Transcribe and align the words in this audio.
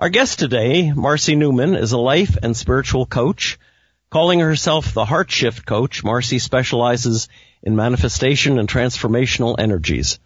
Our 0.00 0.10
guest 0.10 0.38
today, 0.38 0.92
Marcy 0.92 1.34
Newman, 1.34 1.74
is 1.74 1.90
a 1.90 1.98
life 1.98 2.38
and 2.40 2.56
spiritual 2.56 3.04
coach. 3.04 3.58
Calling 4.10 4.38
herself 4.38 4.94
the 4.94 5.04
Heart 5.04 5.28
Shift 5.28 5.66
Coach, 5.66 6.04
Marcy 6.04 6.38
specializes 6.38 7.28
in 7.64 7.74
manifestation 7.74 8.60
and 8.60 8.68
transformational 8.68 9.56
energies. 9.58 10.20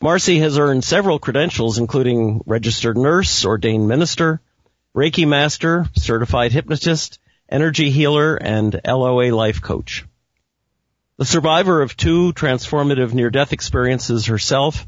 Marcy 0.00 0.38
has 0.38 0.58
earned 0.58 0.82
several 0.82 1.18
credentials, 1.18 1.76
including 1.76 2.40
registered 2.46 2.96
nurse, 2.96 3.44
ordained 3.44 3.86
minister, 3.86 4.40
Reiki 4.96 5.28
master, 5.28 5.84
certified 5.94 6.52
hypnotist, 6.52 7.18
energy 7.50 7.90
healer, 7.90 8.36
and 8.36 8.80
LOA 8.82 9.30
life 9.30 9.60
coach. 9.60 10.06
The 11.18 11.26
survivor 11.26 11.82
of 11.82 11.98
two 11.98 12.32
transformative 12.32 13.12
near-death 13.12 13.52
experiences 13.52 14.24
herself, 14.24 14.86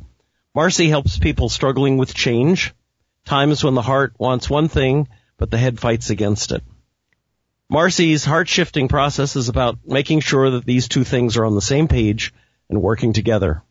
Marcy 0.55 0.89
helps 0.89 1.19
people 1.19 1.51
struggling 1.51 1.99
with 1.99 2.15
change, 2.15 2.73
times 3.29 3.63
when 3.63 3.75
the 3.75 3.83
heart 3.83 4.15
wants 4.19 4.49
one 4.49 4.69
thing, 4.69 5.07
but 5.37 5.51
the 5.51 5.59
head 5.59 5.79
fights 5.79 6.09
against 6.09 6.51
it. 6.51 6.65
Marcy's 7.69 8.25
heart 8.25 8.49
shifting 8.49 8.89
process 8.89 9.37
is 9.37 9.51
about 9.51 9.79
making 9.85 10.21
sure 10.21 10.51
that 10.53 10.65
these 10.65 10.89
two 10.89 11.05
things 11.05 11.37
are 11.37 11.45
on 11.45 11.55
the 11.55 11.61
same 11.61 11.89
page 11.89 12.33
and 12.71 12.81
working 12.81 13.13
together. 13.13 13.63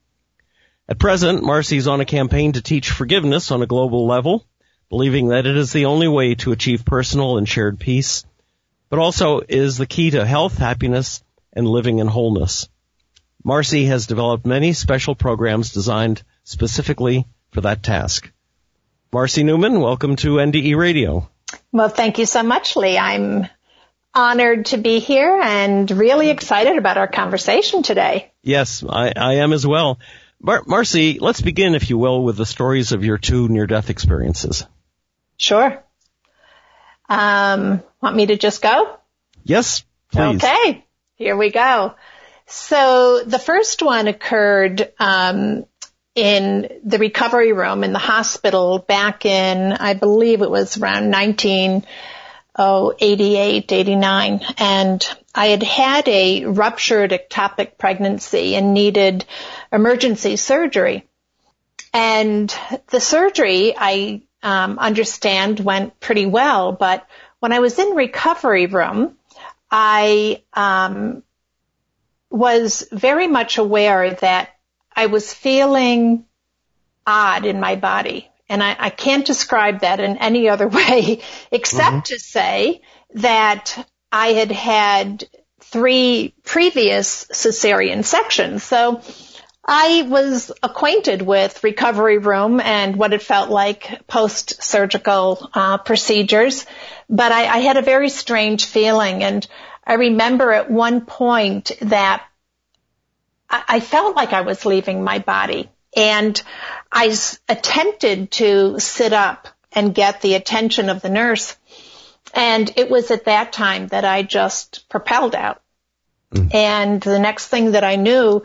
At 0.88 1.00
present, 1.00 1.44
Marcy's 1.44 1.88
on 1.88 2.02
a 2.02 2.06
campaign 2.06 2.54
to 2.54 2.62
teach 2.62 2.92
forgiveness 2.92 3.50
on 3.50 3.64
a 3.64 3.66
global 3.66 4.06
level, 4.06 4.46
believing 4.90 5.30
that 5.30 5.48
it 5.48 5.58
is 5.58 5.74
the 5.74 5.86
only 5.86 6.08
way 6.08 6.36
to 6.36 6.52
achieve 6.52 6.86
personal 6.86 7.40
and 7.40 7.50
shared 7.50 7.80
peace, 7.80 8.26
but 8.90 9.00
also 9.00 9.42
is 9.50 9.78
the 9.78 9.88
key 9.88 10.12
to 10.12 10.24
health, 10.24 10.59
happiness, 10.59 11.24
and 11.52 11.68
living 11.68 11.98
in 11.98 12.08
wholeness. 12.08 12.70
Marcy 13.44 13.86
has 13.86 14.06
developed 14.06 14.46
many 14.46 14.74
special 14.74 15.16
programs 15.16 15.72
designed 15.72 16.22
specifically 16.44 17.26
for 17.50 17.62
that 17.62 17.81
task. 17.81 18.31
Marcy 19.11 19.44
Newman, 19.44 19.80
welcome 19.80 20.17
to 20.17 20.36
NDE 20.36 20.75
Radio. 20.75 21.30
Well, 21.72 21.88
thank 21.88 22.17
you 22.17 22.25
so 22.25 22.44
much, 22.44 22.75
Lee. 22.75 22.97
I'm 22.97 23.47
honored 24.13 24.66
to 24.67 24.77
be 24.77 25.00
here 25.00 25.39
and 25.41 25.89
really 25.89 26.30
excited 26.30 26.77
about 26.77 26.97
our 26.97 27.08
conversation 27.08 27.83
today. 27.83 28.33
Yes, 28.44 28.83
I, 28.88 29.13
I 29.16 29.33
am 29.35 29.53
as 29.53 29.66
well. 29.66 30.00
Mar- 30.41 30.63
Marcy, 30.67 31.19
let's 31.19 31.39
begin, 31.39 31.73
if 31.73 31.89
you 31.89 31.97
will, 31.97 32.22
with 32.22 32.35
the 32.35 32.45
stories 32.45 32.91
of 32.91 33.05
your 33.05 33.17
two 33.17 33.47
near-death 33.47 33.89
experiences. 33.89 34.66
Sure. 35.38 35.81
Um, 37.08 37.81
want 38.02 38.16
me 38.16 38.25
to 38.25 38.38
just 38.38 38.61
go? 38.61 38.97
Yes, 39.44 39.85
please. 40.11 40.44
Okay, 40.44 40.85
here 41.16 41.38
we 41.38 41.50
go. 41.50 41.95
So 42.47 43.23
the 43.25 43.39
first 43.39 43.81
one 43.81 44.08
occurred 44.08 44.91
um, 45.00 45.66
in 46.18 46.82
the 46.84 46.98
recovery 46.98 47.54
room 47.54 47.84
in 47.84 47.94
the 47.94 48.00
hospital 48.00 48.80
back 48.80 49.23
in, 49.23 49.72
I 49.72 49.94
believe 49.94 50.42
it 50.42 50.50
was 50.50 50.78
around 50.78 51.12
1988, 51.12 53.72
89. 53.72 54.42
And 54.58 55.08
I 55.36 55.50
had 55.50 55.62
had 55.62 56.08
a 56.08 56.46
ruptured 56.46 57.12
ectopic 57.12 57.78
pregnancy 57.78 58.56
and 58.56 58.74
needed 58.74 59.25
emergency 59.72 60.38
surgery. 60.38 61.08
And 61.94 62.52
the 62.88 63.00
surgery, 63.00 63.75
I 63.78 64.24
um, 64.41 64.80
understand, 64.80 65.59
went 65.59 66.00
pretty 66.00 66.25
well. 66.25 66.72
But 66.72 67.06
when 67.40 67.53
I 67.53 67.59
was 67.59 67.78
in 67.78 67.90
recovery 67.90 68.66
room, 68.66 69.16
I 69.70 70.41
um, 70.52 71.22
was 72.31 72.88
very 72.91 73.28
much 73.28 73.59
aware 73.59 74.16
that 74.16 74.56
I 74.97 75.06
was 75.06 75.31
feeling 75.31 76.25
odd 77.06 77.46
in 77.46 77.59
my 77.59 77.75
body. 77.75 78.30
And 78.50 78.63
I, 78.63 78.75
I 78.78 78.90
can't 78.90 79.25
describe 79.25 79.81
that 79.81 80.00
in 80.00 80.18
any 80.18 80.50
other 80.50 80.68
way 80.80 81.22
except 81.52 81.96
mm-hmm. 81.96 82.13
to 82.16 82.19
say 82.19 82.81
that 83.13 83.88
I 84.12 84.30
had 84.30 84.52
had 84.52 85.30
three 85.62 86.34
previous 86.44 87.28
cesarean 87.28 88.03
sections. 88.03 88.63
So 88.63 89.02
I 89.63 90.08
was 90.08 90.52
acquainted 90.63 91.22
with 91.22 91.64
recovery 91.64 92.18
room 92.18 92.59
and 92.59 92.96
what 92.96 93.14
it 93.14 93.22
felt 93.22 93.50
like 93.50 94.08
post-surgical 94.08 95.50
uh, 95.53 95.78
procedures, 95.79 96.66
but 97.09 97.31
I, 97.31 97.47
I 97.47 97.58
had 97.59 97.78
a 97.78 97.81
very 97.81 98.09
strange 98.09 98.66
feeling. 98.66 99.24
And 99.24 99.46
I 99.85 99.96
remember 99.96 100.52
at 100.53 100.72
one 100.72 101.06
point 101.06 101.72
that 101.81 102.25
I 103.50 103.80
felt 103.80 104.16
like 104.16 104.34
I 104.34 104.41
was 104.41 104.66
leaving 104.66 105.03
my 105.03 105.19
body 105.19 105.69
and 105.96 106.41
I 106.91 107.16
attempted 107.47 108.31
to 108.31 108.80
sit 108.80 109.13
up 109.13 109.47
and 109.72 109.96
get 109.96 110.22
the 110.22 110.35
attention 110.35 110.90
of 110.90 111.02
the 111.02 111.09
nurse. 111.09 111.56
And 112.34 112.72
it 112.75 112.90
was 112.90 113.09
at 113.12 113.25
that 113.25 113.53
time 113.53 113.88
that 113.88 114.06
I 114.06 114.24
just 114.24 114.90
propelled 114.90 115.34
out. 115.34 115.62
Mm. 116.34 116.53
And 116.53 117.02
the 117.02 117.19
next 117.19 117.47
thing 117.47 117.72
that 117.72 117.84
I 117.84 117.96
knew, 117.96 118.44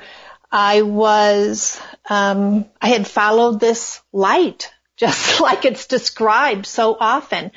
I 0.50 0.82
was, 0.82 1.80
um, 2.08 2.66
I 2.80 2.88
had 2.88 3.06
followed 3.06 3.58
this 3.58 4.00
light, 4.12 4.72
just 4.96 5.40
like 5.40 5.64
it's 5.64 5.86
described 5.86 6.66
so 6.66 6.96
often. 6.98 7.50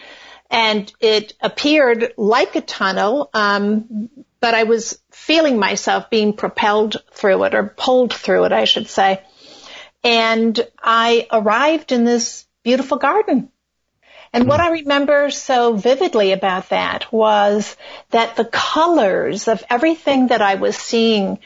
And 0.50 0.92
it 1.00 1.34
appeared 1.42 2.14
like 2.18 2.56
a 2.56 2.62
tunnel, 2.62 3.30
um, 3.34 4.10
but 4.40 4.54
I 4.54 4.64
was 4.64 5.00
feeling 5.12 5.60
myself 5.60 6.10
being 6.10 6.34
propelled 6.34 6.98
through 7.12 7.44
it 7.46 7.56
or 7.56 7.64
pulled 7.64 8.14
through 8.14 8.46
it, 8.46 8.52
I 8.52 8.66
should 8.66 8.88
say. 8.88 9.22
And 10.04 10.60
I 10.82 11.28
arrived 11.32 11.92
in 11.92 12.06
this 12.06 12.46
beautiful 12.64 12.98
garden. 12.98 13.50
And 14.34 14.48
what 14.48 14.60
I 14.60 14.72
remember 14.72 15.30
so 15.30 15.76
vividly 15.76 16.34
about 16.34 16.70
that 16.70 17.12
was 17.12 17.78
that 18.10 18.36
the 18.36 18.44
colors 18.44 19.48
of 19.48 19.64
everything 19.70 20.28
that 20.28 20.42
I 20.42 20.56
was 20.56 20.76
seeing 20.76 21.40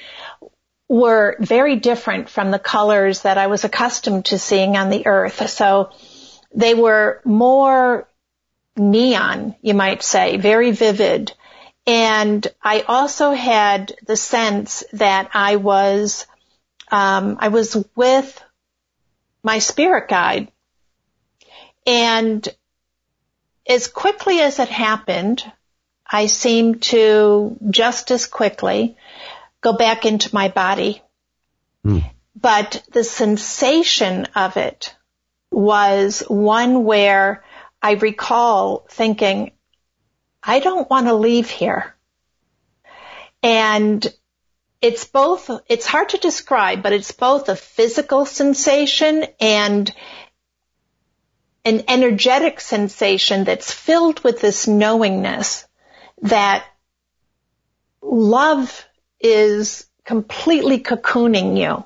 were 0.87 1.37
very 1.39 1.75
different 1.75 2.29
from 2.29 2.49
the 2.49 2.57
colors 2.57 3.21
that 3.21 3.37
I 3.37 3.45
was 3.45 3.63
accustomed 3.63 4.25
to 4.25 4.39
seeing 4.39 4.75
on 4.75 4.89
the 4.89 5.05
earth. 5.05 5.49
So 5.49 5.91
they 6.53 6.73
were 6.73 7.21
more 7.23 8.09
neon, 8.75 9.55
you 9.61 9.75
might 9.75 10.01
say, 10.01 10.37
very 10.37 10.71
vivid. 10.71 11.33
And 11.89 12.45
I 12.61 12.81
also 12.81 13.31
had 13.31 13.95
the 14.05 14.15
sense 14.15 14.83
that 14.93 15.31
I 15.33 15.55
was, 15.55 16.27
um, 16.91 17.37
I 17.39 17.47
was 17.47 17.83
with 17.95 18.43
my 19.41 19.57
spirit 19.57 20.07
guide. 20.07 20.51
And 21.87 22.47
as 23.67 23.87
quickly 23.87 24.39
as 24.39 24.59
it 24.59 24.69
happened, 24.69 25.43
I 26.05 26.27
seemed 26.27 26.83
to 26.93 27.57
just 27.71 28.11
as 28.11 28.27
quickly 28.27 28.95
go 29.59 29.73
back 29.73 30.05
into 30.05 30.29
my 30.31 30.49
body. 30.49 31.01
Mm. 31.83 32.07
But 32.35 32.83
the 32.91 33.03
sensation 33.03 34.27
of 34.35 34.57
it 34.57 34.95
was 35.49 36.19
one 36.27 36.83
where 36.83 37.43
I 37.81 37.93
recall 37.93 38.85
thinking, 38.91 39.53
I 40.41 40.59
don't 40.59 40.89
want 40.89 41.07
to 41.07 41.13
leave 41.13 41.49
here. 41.49 41.95
And 43.41 44.05
it's 44.81 45.05
both, 45.05 45.49
it's 45.67 45.85
hard 45.85 46.09
to 46.09 46.17
describe, 46.17 46.83
but 46.83 46.93
it's 46.93 47.11
both 47.11 47.49
a 47.49 47.55
physical 47.55 48.25
sensation 48.25 49.25
and 49.39 49.93
an 51.65 51.83
energetic 51.87 52.61
sensation 52.61 53.43
that's 53.43 53.71
filled 53.71 54.23
with 54.23 54.39
this 54.39 54.67
knowingness 54.67 55.67
that 56.21 56.65
love 58.01 58.85
is 59.19 59.85
completely 60.05 60.79
cocooning 60.79 61.57
you. 61.57 61.83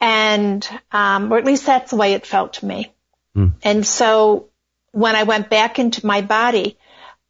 And, 0.00 0.68
um, 0.90 1.32
or 1.32 1.38
at 1.38 1.44
least 1.44 1.66
that's 1.66 1.90
the 1.90 1.96
way 1.96 2.14
it 2.14 2.26
felt 2.26 2.54
to 2.54 2.66
me. 2.66 2.92
Mm. 3.36 3.52
And 3.62 3.86
so 3.86 4.48
when 4.92 5.16
I 5.16 5.24
went 5.24 5.50
back 5.50 5.78
into 5.78 6.06
my 6.06 6.20
body, 6.20 6.76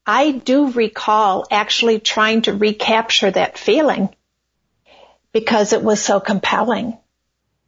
I 0.07 0.33
do 0.33 0.71
recall 0.71 1.47
actually 1.51 2.01
trying 2.01 2.43
to 2.43 2.55
recapture 2.55 3.31
that 3.31 3.57
feeling 3.57 4.09
because 5.33 5.73
it 5.73 5.83
was 5.83 6.03
so 6.03 6.21
compelling. 6.21 6.99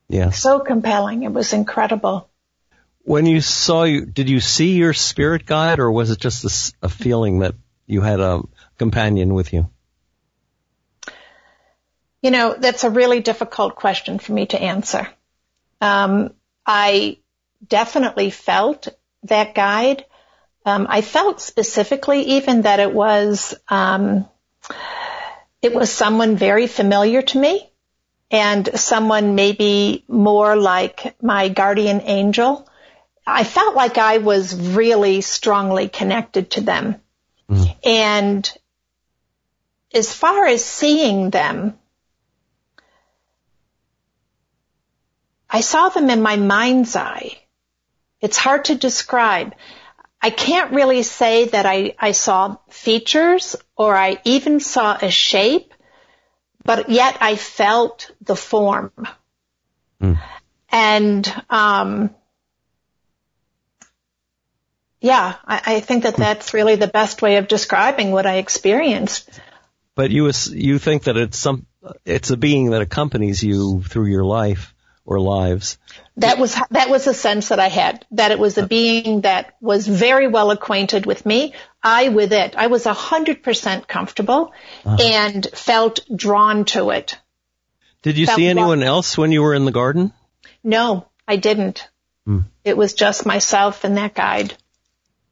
Yeah. 0.09 0.31
So 0.31 0.61
compelling. 0.61 1.23
It 1.23 1.33
was 1.33 1.53
incredible. 1.53 2.29
When 3.03 3.27
you 3.27 3.41
saw 3.41 3.85
you, 3.85 4.07
did 4.07 4.29
you 4.29 4.41
see 4.41 4.73
your 4.73 4.95
spirit 4.95 5.47
guide 5.47 5.79
or 5.79 5.91
was 5.91 6.11
it 6.11 6.19
just 6.19 6.45
a, 6.45 6.87
a 6.87 6.89
feeling 6.89 7.41
that 7.41 7.55
you 7.87 8.01
had 8.01 8.21
a 8.21 8.43
companion 8.79 9.35
with 9.35 9.53
you? 9.53 9.69
You 12.23 12.31
know, 12.31 12.55
that's 12.59 12.85
a 12.85 12.91
really 12.91 13.21
difficult 13.21 13.77
question 13.77 14.19
for 14.19 14.33
me 14.33 14.47
to 14.47 14.61
answer. 14.61 15.07
Um, 15.81 16.33
I 16.65 17.19
definitely 17.67 18.31
felt 18.31 18.89
that 19.25 19.55
guide. 19.55 20.07
Um, 20.65 20.87
I 20.89 21.03
felt 21.03 21.41
specifically 21.41 22.23
even 22.23 22.63
that 22.63 22.81
it 22.81 22.93
was 22.93 23.55
um, 23.69 24.27
it 25.61 25.75
was 25.75 25.91
someone 25.91 26.37
very 26.37 26.67
familiar 26.67 27.23
to 27.23 27.39
me 27.39 27.71
and 28.31 28.69
someone 28.79 29.35
maybe 29.35 30.05
more 30.09 30.57
like 30.57 31.21
my 31.23 31.49
guardian 31.49 32.01
angel. 32.03 32.69
I 33.27 33.45
felt 33.45 33.75
like 33.75 33.99
I 33.99 34.19
was 34.19 34.55
really 34.55 35.21
strongly 35.21 35.89
connected 35.89 36.51
to 36.53 36.61
them. 36.61 36.97
Mm. 37.49 37.77
And 37.85 38.53
as 39.95 40.13
far 40.13 40.47
as 40.47 40.65
seeing 40.65 41.31
them, 41.31 41.79
I 45.49 45.61
saw 45.61 45.89
them 45.89 46.11
in 46.11 46.21
my 46.21 46.37
mind's 46.37 46.97
eye. 46.97 47.39
It's 48.21 48.37
hard 48.37 48.65
to 48.67 48.75
describe. 48.75 49.55
I 50.25 50.31
can't 50.31 50.73
really 50.73 51.03
say 51.03 51.49
that 51.49 51.67
I, 51.67 51.97
I 51.99 52.12
saw 52.12 52.56
features 52.71 53.56
or 53.76 53.94
I 53.94 54.23
even 54.25 54.59
saw 54.59 54.97
a 54.97 55.11
shape, 55.11 55.75
but 56.65 56.88
yet 56.88 57.19
I 57.21 57.37
felt 57.37 58.11
the 58.23 58.35
form. 58.35 58.91
Mm. 60.00 60.19
And, 60.71 61.43
um, 61.50 62.15
yeah, 65.03 65.35
I, 65.44 65.61
I, 65.67 65.81
think 65.81 66.05
that 66.05 66.17
that's 66.17 66.55
really 66.55 66.77
the 66.77 66.87
best 66.87 67.20
way 67.20 67.37
of 67.37 67.47
describing 67.47 68.11
what 68.11 68.25
I 68.25 68.37
experienced. 68.37 69.29
But 69.94 70.11
you, 70.11 70.31
you 70.53 70.79
think 70.79 71.03
that 71.03 71.19
it's 71.19 71.37
some, 71.37 71.67
it's 72.06 72.31
a 72.31 72.38
being 72.38 72.70
that 72.70 72.81
accompanies 72.81 73.43
you 73.43 73.82
through 73.82 74.06
your 74.06 74.25
life 74.25 74.74
or 75.05 75.21
lives. 75.21 75.79
That 76.17 76.39
was 76.39 76.56
that 76.71 76.89
was 76.89 77.06
a 77.06 77.15
sense 77.15 77.49
that 77.49 77.61
I 77.61 77.69
had 77.69 78.06
that 78.12 78.31
it 78.31 78.39
was 78.39 78.56
a 78.56 78.67
being 78.67 79.23
that 79.23 79.55
was 79.61 79.87
very 79.87 80.29
well 80.29 80.51
acquainted 80.51 81.06
with 81.06 81.27
me. 81.27 81.55
I 81.83 82.09
with 82.09 82.33
it. 82.33 82.55
I 82.56 82.69
was 82.69 82.87
a 82.87 82.95
hundred 82.95 83.43
percent 83.43 83.87
comfortable 83.87 84.53
uh-huh. 84.85 84.97
and 85.01 85.47
felt 85.53 86.01
drawn 86.15 86.65
to 86.67 86.91
it. 86.91 87.19
Did 88.03 88.19
you 88.19 88.27
felt 88.27 88.37
see 88.37 88.47
anyone 88.47 88.83
else 88.83 89.19
when 89.19 89.33
you 89.33 89.43
were 89.43 89.55
in 89.55 89.65
the 89.65 89.73
garden? 89.73 90.12
No, 90.62 91.06
I 91.27 91.37
didn't. 91.37 91.89
Hmm. 92.25 92.41
It 92.65 92.77
was 92.77 92.95
just 92.95 93.27
myself 93.27 93.85
and 93.85 93.97
that 93.99 94.15
guide. 94.15 94.55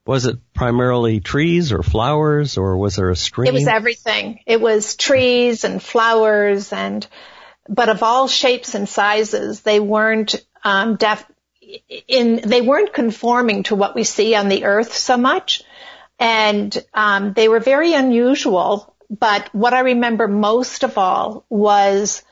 Was 0.05 0.25
it 0.25 0.37
primarily 0.53 1.21
trees 1.21 1.71
or 1.71 1.81
flowers 1.81 2.57
or 2.57 2.77
was 2.77 2.97
there 2.97 3.09
a 3.09 3.15
stream? 3.15 3.47
It 3.47 3.53
was 3.53 3.67
everything. 3.67 4.39
It 4.45 4.59
was 4.59 4.95
trees 4.95 5.63
and 5.63 5.81
flowers 5.81 6.73
and 6.73 7.07
but 7.67 7.89
of 7.89 8.03
all 8.03 8.27
shapes 8.27 8.75
and 8.75 8.87
sizes, 8.87 9.61
they 9.61 9.79
weren't 9.79 10.35
um, 10.63 10.97
in 12.07 12.41
they 12.45 12.61
weren't 12.61 12.93
conforming 12.93 13.63
to 13.63 13.75
what 13.75 13.95
we 13.95 14.03
see 14.03 14.35
on 14.35 14.49
the 14.49 14.65
earth 14.65 14.93
so 14.93 15.17
much, 15.17 15.63
and 16.19 16.75
um, 16.93 17.33
they 17.33 17.47
were 17.47 17.59
very 17.59 17.93
unusual. 17.93 18.95
But 19.09 19.53
what 19.53 19.73
I 19.73 19.81
remember 19.81 20.27
most 20.27 20.83
of 20.83 20.97
all 20.97 21.45
was 21.49 22.23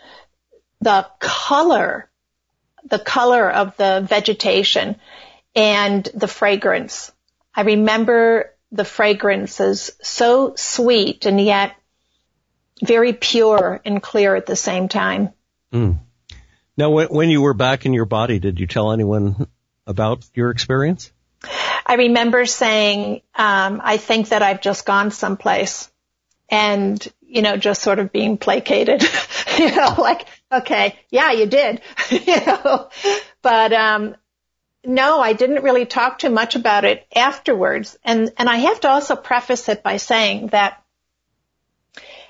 the 0.80 1.08
color, 1.20 2.10
the 2.90 3.00
color 3.00 3.50
of 3.50 3.78
the 3.78 4.06
vegetation 4.08 5.00
and 5.56 6.04
the 6.14 6.28
fragrance. 6.28 7.12
I 7.54 7.62
remember 7.62 8.54
the 8.72 8.86
fragrance 8.86 9.60
as 9.60 9.92
so 10.02 10.54
sweet 10.56 11.26
and 11.26 11.40
yet 11.40 11.76
very 12.84 13.14
pure 13.14 13.82
and 13.86 14.02
clear 14.02 14.36
at 14.36 14.46
the 14.46 14.56
same 14.56 14.88
time. 14.88 15.30
Mm. 15.74 16.00
Now, 16.78 16.90
when, 16.90 17.08
when 17.08 17.30
you 17.30 17.42
were 17.42 17.54
back 17.54 17.86
in 17.86 17.94
your 17.94 18.06
body, 18.06 18.40
did 18.40 18.60
you 18.60 18.68
tell 18.68 18.92
anyone 18.92 19.48
about 19.86 20.26
your 20.34 20.50
experience? 20.50 21.12
I 21.86 21.96
remember 21.96 22.46
saying, 22.46 23.22
um, 23.36 23.82
I 23.84 23.98
think 23.98 24.30
that 24.30 24.42
I've 24.42 24.62
just 24.62 24.86
gone 24.86 25.12
someplace 25.12 25.92
and, 26.50 27.06
you 27.22 27.42
know, 27.42 27.58
just 27.58 27.82
sort 27.82 28.00
of 28.00 28.12
being 28.12 28.38
placated, 28.38 29.04
you 29.58 29.76
know, 29.76 29.96
like, 29.98 30.26
okay, 30.52 31.00
yeah, 31.10 31.32
you 31.32 31.46
did, 31.46 31.82
you 32.10 32.46
know, 32.46 32.90
but, 33.42 33.74
um, 33.74 34.16
no, 34.84 35.20
I 35.20 35.34
didn't 35.34 35.64
really 35.64 35.86
talk 35.86 36.20
too 36.20 36.30
much 36.30 36.56
about 36.56 36.86
it 36.86 37.06
afterwards. 37.16 37.98
And, 38.04 38.32
and 38.38 38.50
I 38.50 38.58
have 38.58 38.80
to 38.82 38.90
also 38.90 39.16
preface 39.16 39.70
it 39.70 39.84
by 39.84 39.98
saying 39.98 40.48
that 40.48 40.81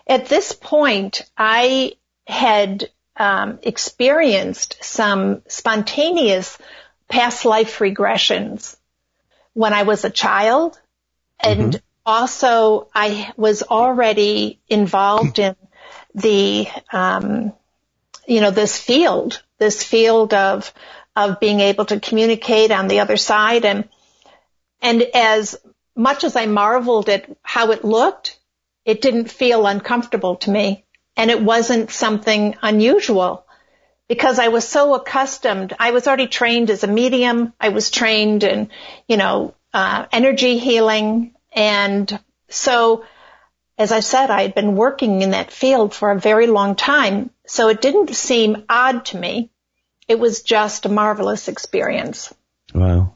at 0.08 0.28
this 0.28 0.54
point, 0.54 1.24
I 1.38 1.94
had 2.28 2.90
um, 3.16 3.60
experienced 3.64 4.78
some 4.82 5.44
spontaneous 5.48 6.58
past 7.08 7.46
life 7.46 7.80
regressions 7.80 8.78
when 9.54 9.74
I 9.74 9.84
was 9.84 10.06
a 10.06 10.10
child, 10.10 10.80
and 11.40 11.74
mm-hmm. 11.74 11.86
also 12.06 12.88
I 12.96 13.32
was 13.36 13.64
already 13.64 14.60
involved 14.70 15.40
in 15.40 15.56
the, 16.16 16.68
um, 16.92 17.54
you 18.28 18.42
know, 18.42 18.52
this 18.52 18.80
field, 18.80 19.42
this 19.58 19.84
field 19.84 20.34
of 20.34 20.74
of 21.14 21.42
being 21.42 21.60
able 21.60 21.84
to 21.84 22.00
communicate 22.00 22.72
on 22.72 22.88
the 22.88 23.02
other 23.02 23.18
side, 23.18 23.66
and 23.66 23.90
and 24.82 25.04
as 25.14 25.58
much 25.96 26.24
as 26.24 26.36
I 26.36 26.46
marveled 26.46 27.10
at 27.10 27.30
how 27.44 27.72
it 27.72 27.84
looked, 27.84 28.40
it 28.86 29.02
didn't 29.02 29.32
feel 29.32 29.66
uncomfortable 29.66 30.38
to 30.38 30.52
me 30.52 30.86
and 31.16 31.30
it 31.30 31.42
wasn't 31.42 31.92
something 31.92 32.56
unusual 32.62 33.46
because 34.08 34.40
I 34.40 34.50
was 34.50 34.68
so 34.68 34.94
accustomed. 34.96 35.74
I 35.80 35.92
was 35.92 36.08
already 36.08 36.28
trained 36.28 36.70
as 36.70 36.84
a 36.84 36.88
medium. 36.88 37.54
I 37.60 37.70
was 37.70 37.90
trained 37.90 38.44
in, 38.44 38.70
you 39.08 39.18
know, 39.18 39.56
uh, 39.74 40.06
energy 40.12 40.58
healing. 40.58 41.34
And 41.54 42.20
so, 42.50 43.06
as 43.78 43.92
I 43.92 44.02
said, 44.02 44.30
I 44.30 44.42
had 44.42 44.56
been 44.56 44.76
working 44.76 45.22
in 45.22 45.32
that 45.32 45.52
field 45.52 45.94
for 45.94 46.12
a 46.12 46.20
very 46.20 46.48
long 46.48 46.76
time. 46.76 47.30
So 47.46 47.70
it 47.70 47.82
didn't 47.82 48.14
seem 48.16 48.66
odd 48.68 49.06
to 49.06 49.18
me. 49.18 49.50
It 50.08 50.20
was 50.20 50.42
just 50.42 50.86
a 50.86 50.90
marvelous 50.90 51.48
experience. 51.48 52.34
Wow. 52.74 53.14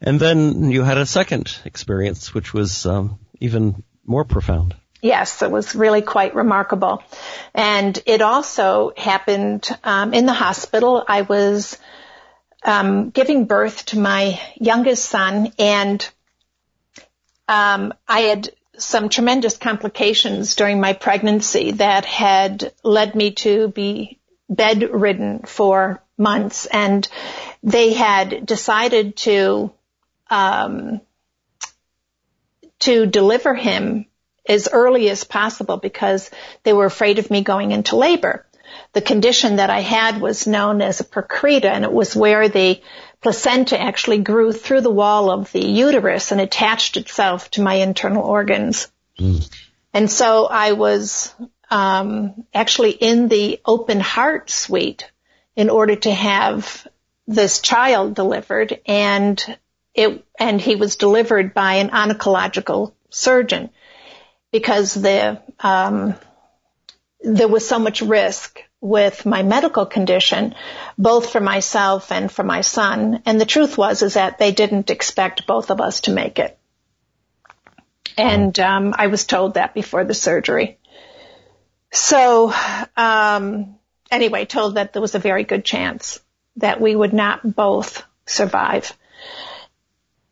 And 0.00 0.18
then 0.18 0.70
you 0.70 0.82
had 0.82 0.98
a 0.98 1.06
second 1.06 1.54
experience, 1.64 2.32
which 2.32 2.54
was 2.54 2.86
um, 2.86 3.18
even 3.38 3.84
more 4.04 4.24
profound. 4.24 4.74
Yes, 5.00 5.42
it 5.42 5.50
was 5.50 5.74
really 5.74 6.02
quite 6.02 6.34
remarkable. 6.34 7.02
And 7.54 8.00
it 8.06 8.22
also 8.22 8.92
happened 8.96 9.68
um, 9.82 10.14
in 10.14 10.26
the 10.26 10.32
hospital. 10.32 11.04
I 11.06 11.22
was 11.22 11.76
um, 12.64 13.10
giving 13.10 13.46
birth 13.46 13.86
to 13.86 13.98
my 13.98 14.40
youngest 14.60 15.04
son, 15.04 15.52
and 15.58 16.08
um, 17.48 17.92
I 18.06 18.20
had 18.20 18.50
some 18.78 19.08
tremendous 19.08 19.56
complications 19.56 20.54
during 20.54 20.80
my 20.80 20.92
pregnancy 20.92 21.72
that 21.72 22.04
had 22.04 22.72
led 22.84 23.14
me 23.14 23.32
to 23.32 23.68
be 23.68 24.18
bedridden 24.48 25.40
for 25.40 26.00
months. 26.16 26.66
And 26.66 27.08
they 27.62 27.92
had 27.92 28.46
decided 28.46 29.16
to 29.18 29.72
um, 30.30 31.00
to 32.82 33.06
deliver 33.06 33.54
him 33.54 34.06
as 34.48 34.68
early 34.72 35.08
as 35.08 35.24
possible 35.24 35.76
because 35.76 36.30
they 36.64 36.72
were 36.72 36.86
afraid 36.86 37.18
of 37.18 37.30
me 37.30 37.42
going 37.42 37.70
into 37.70 37.96
labor. 37.96 38.46
The 38.92 39.00
condition 39.00 39.56
that 39.56 39.70
I 39.70 39.80
had 39.80 40.20
was 40.20 40.46
known 40.46 40.82
as 40.82 41.00
a 41.00 41.04
percreta 41.04 41.66
and 41.66 41.84
it 41.84 41.92
was 41.92 42.16
where 42.16 42.48
the 42.48 42.80
placenta 43.20 43.80
actually 43.80 44.18
grew 44.18 44.52
through 44.52 44.80
the 44.80 44.90
wall 44.90 45.30
of 45.30 45.52
the 45.52 45.64
uterus 45.64 46.32
and 46.32 46.40
attached 46.40 46.96
itself 46.96 47.50
to 47.52 47.62
my 47.62 47.74
internal 47.74 48.24
organs. 48.24 48.88
Mm. 49.18 49.48
And 49.94 50.10
so 50.10 50.46
I 50.46 50.72
was 50.72 51.32
um, 51.70 52.44
actually 52.52 52.90
in 52.90 53.28
the 53.28 53.60
open 53.64 54.00
heart 54.00 54.50
suite 54.50 55.10
in 55.54 55.70
order 55.70 55.96
to 55.96 56.10
have 56.10 56.86
this 57.26 57.60
child 57.60 58.14
delivered 58.14 58.80
and 58.86 59.58
it, 59.94 60.24
and 60.38 60.60
he 60.60 60.76
was 60.76 60.96
delivered 60.96 61.54
by 61.54 61.74
an 61.74 61.90
oncological 61.90 62.92
surgeon 63.10 63.70
because 64.50 64.94
the, 64.94 65.40
um, 65.60 66.14
there 67.20 67.48
was 67.48 67.66
so 67.66 67.78
much 67.78 68.02
risk 68.02 68.60
with 68.80 69.24
my 69.24 69.42
medical 69.42 69.86
condition, 69.86 70.54
both 70.98 71.30
for 71.30 71.40
myself 71.40 72.10
and 72.10 72.30
for 72.30 72.42
my 72.42 72.62
son. 72.62 73.22
And 73.24 73.40
the 73.40 73.46
truth 73.46 73.78
was 73.78 74.02
is 74.02 74.14
that 74.14 74.38
they 74.38 74.50
didn't 74.50 74.90
expect 74.90 75.46
both 75.46 75.70
of 75.70 75.80
us 75.80 76.02
to 76.02 76.10
make 76.10 76.38
it. 76.38 76.58
And 78.18 78.58
um, 78.58 78.94
I 78.96 79.06
was 79.06 79.24
told 79.24 79.54
that 79.54 79.72
before 79.72 80.04
the 80.04 80.14
surgery. 80.14 80.78
So 81.92 82.52
um, 82.96 83.76
anyway, 84.10 84.44
told 84.44 84.74
that 84.74 84.92
there 84.92 85.02
was 85.02 85.14
a 85.14 85.20
very 85.20 85.44
good 85.44 85.64
chance 85.64 86.20
that 86.56 86.80
we 86.80 86.94
would 86.94 87.12
not 87.12 87.54
both 87.54 88.02
survive. 88.26 88.96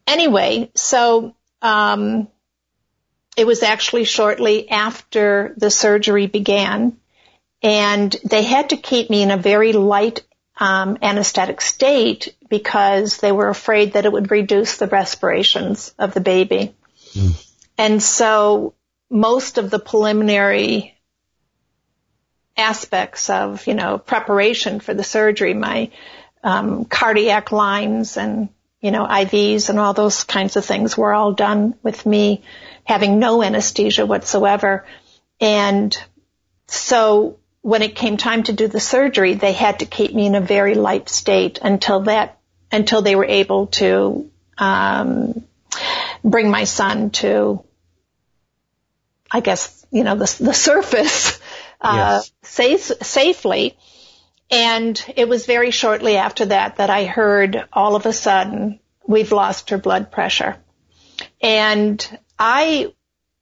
Anyway, 0.06 0.70
so 0.74 1.34
um, 1.62 2.28
it 3.36 3.46
was 3.46 3.62
actually 3.62 4.04
shortly 4.04 4.68
after 4.68 5.54
the 5.56 5.70
surgery 5.70 6.26
began, 6.26 6.96
and 7.62 8.14
they 8.24 8.42
had 8.42 8.70
to 8.70 8.76
keep 8.76 9.10
me 9.10 9.22
in 9.22 9.30
a 9.30 9.36
very 9.36 9.72
light 9.72 10.24
um, 10.58 10.98
anesthetic 11.00 11.60
state 11.60 12.36
because 12.48 13.18
they 13.18 13.32
were 13.32 13.48
afraid 13.48 13.94
that 13.94 14.04
it 14.04 14.12
would 14.12 14.30
reduce 14.30 14.76
the 14.76 14.86
respirations 14.86 15.94
of 15.98 16.12
the 16.12 16.20
baby. 16.20 16.74
Mm. 17.12 17.46
And 17.78 18.02
so 18.02 18.74
most 19.08 19.58
of 19.58 19.70
the 19.70 19.78
preliminary 19.78 20.94
aspects 22.56 23.30
of, 23.30 23.66
you 23.66 23.74
know, 23.74 23.96
preparation 23.96 24.80
for 24.80 24.92
the 24.92 25.04
surgery, 25.04 25.54
my 25.54 25.90
um, 26.42 26.84
cardiac 26.84 27.52
lines 27.52 28.16
and, 28.16 28.50
you 28.80 28.90
know, 28.90 29.06
IVs 29.06 29.68
and 29.68 29.78
all 29.78 29.92
those 29.92 30.24
kinds 30.24 30.56
of 30.56 30.64
things 30.64 30.96
were 30.96 31.12
all 31.12 31.32
done 31.32 31.74
with 31.82 32.06
me 32.06 32.42
having 32.84 33.18
no 33.18 33.42
anesthesia 33.42 34.06
whatsoever. 34.06 34.86
And 35.40 35.96
so 36.66 37.38
when 37.62 37.82
it 37.82 37.94
came 37.94 38.16
time 38.16 38.42
to 38.44 38.52
do 38.52 38.68
the 38.68 38.80
surgery, 38.80 39.34
they 39.34 39.52
had 39.52 39.80
to 39.80 39.86
keep 39.86 40.14
me 40.14 40.26
in 40.26 40.34
a 40.34 40.40
very 40.40 40.74
light 40.74 41.08
state 41.08 41.58
until 41.62 42.00
that, 42.00 42.38
until 42.72 43.02
they 43.02 43.16
were 43.16 43.26
able 43.26 43.66
to, 43.66 44.30
um, 44.56 45.44
bring 46.24 46.50
my 46.50 46.64
son 46.64 47.10
to, 47.10 47.62
I 49.30 49.40
guess, 49.40 49.86
you 49.90 50.04
know, 50.04 50.16
the, 50.16 50.36
the 50.40 50.54
surface, 50.54 51.38
uh, 51.80 52.20
yes. 52.22 52.32
safe, 52.42 52.80
safely. 53.02 53.78
And 54.50 55.02
it 55.16 55.28
was 55.28 55.46
very 55.46 55.70
shortly 55.70 56.16
after 56.16 56.46
that 56.46 56.76
that 56.76 56.90
I 56.90 57.04
heard 57.04 57.64
all 57.72 57.94
of 57.94 58.06
a 58.06 58.12
sudden, 58.12 58.80
we've 59.06 59.32
lost 59.32 59.70
her 59.70 59.78
blood 59.78 60.10
pressure. 60.10 60.56
And 61.40 62.18
I 62.38 62.92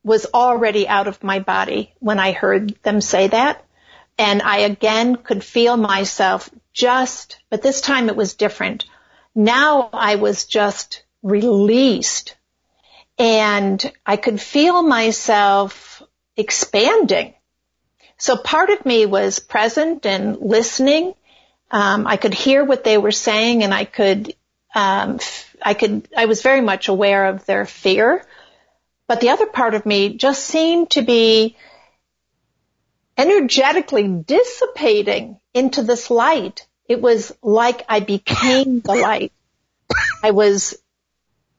was 0.05 0.27
already 0.33 0.87
out 0.87 1.09
of 1.09 1.25
my 1.25 1.39
body 1.39 1.95
when 1.99 2.19
I 2.19 2.33
heard 2.33 2.77
them 2.83 3.01
say 3.01 3.29
that. 3.29 3.65
And 4.19 4.43
I 4.43 4.59
again 4.59 5.17
could 5.17 5.45
feel 5.45 5.77
myself 5.77 6.51
just, 6.73 7.39
but 7.51 7.63
this 7.63 7.81
time 7.81 8.09
it 8.09 8.17
was 8.17 8.35
different. 8.35 8.85
Now 9.35 9.91
I 9.93 10.17
was 10.17 10.45
just 10.45 11.05
released 11.23 12.37
and 13.19 13.93
I 14.07 14.17
could 14.17 14.41
feel 14.41 14.83
myself 14.83 16.03
expanding. 16.37 17.35
So 18.19 18.37
part 18.37 18.71
of 18.71 18.85
me 18.85 19.07
was 19.07 19.39
present 19.39 20.05
and 20.05 20.39
listening. 20.41 21.15
Um, 21.71 22.07
I 22.07 22.17
could 22.17 22.35
hear 22.35 22.65
what 22.65 22.85
they 22.85 22.99
were 22.99 23.13
saying 23.13 23.63
and 23.63 23.73
I 23.73 23.85
could, 23.85 24.35
um, 24.75 25.21
I 25.63 25.75
could, 25.75 26.09
I 26.17 26.27
was 26.27 26.43
very 26.43 26.61
much 26.61 26.89
aware 26.89 27.27
of 27.27 27.47
their 27.47 27.65
fear. 27.65 28.25
But 29.07 29.21
the 29.21 29.31
other 29.31 29.47
part 29.47 29.75
of 29.75 29.87
me 29.87 30.15
just 30.15 30.45
seemed 30.45 30.91
to 30.91 31.03
be 31.03 31.57
energetically 33.17 34.07
dissipating 34.07 35.41
into 35.55 35.83
this 35.83 36.11
light. 36.11 36.67
It 36.89 37.01
was 37.01 37.35
like 37.43 37.85
I 37.89 38.01
became 38.01 38.81
the 38.81 38.95
light. 38.95 39.33
I 40.23 40.33
was 40.33 40.77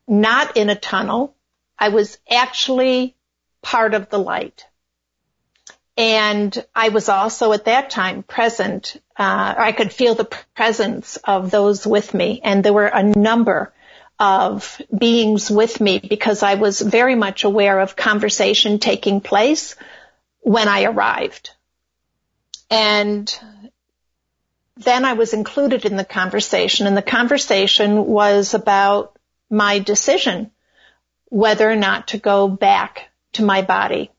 not 0.07 0.57
in 0.57 0.69
a 0.69 0.75
tunnel. 0.75 1.35
I 1.77 1.89
was 1.89 2.17
actually 2.29 3.15
part 3.61 3.93
of 3.93 4.09
the 4.09 4.19
light. 4.19 4.65
And 5.99 6.65
I 6.73 6.89
was 6.89 7.09
also 7.09 7.51
at 7.51 7.65
that 7.65 7.89
time 7.89 8.23
present. 8.23 8.95
Uh, 9.17 9.53
I 9.57 9.73
could 9.73 9.91
feel 9.91 10.15
the 10.15 10.29
presence 10.55 11.17
of 11.17 11.51
those 11.51 11.85
with 11.85 12.13
me, 12.13 12.39
and 12.41 12.63
there 12.63 12.71
were 12.71 12.85
a 12.85 13.03
number 13.03 13.73
of 14.17 14.81
beings 14.97 15.51
with 15.51 15.81
me 15.81 15.99
because 15.99 16.41
I 16.41 16.55
was 16.55 16.79
very 16.79 17.15
much 17.15 17.43
aware 17.43 17.81
of 17.81 17.97
conversation 17.97 18.79
taking 18.79 19.19
place 19.19 19.75
when 20.39 20.69
I 20.69 20.83
arrived. 20.83 21.49
And 22.69 23.37
then 24.77 25.03
I 25.03 25.13
was 25.13 25.33
included 25.33 25.83
in 25.83 25.97
the 25.97 26.05
conversation 26.05 26.87
and 26.87 26.95
the 26.95 27.01
conversation 27.01 28.05
was 28.05 28.53
about 28.53 29.17
my 29.49 29.79
decision 29.79 30.51
whether 31.25 31.69
or 31.69 31.75
not 31.75 32.09
to 32.09 32.17
go 32.17 32.47
back 32.47 33.09
to 33.33 33.43
my 33.43 33.61
body. 33.61 34.11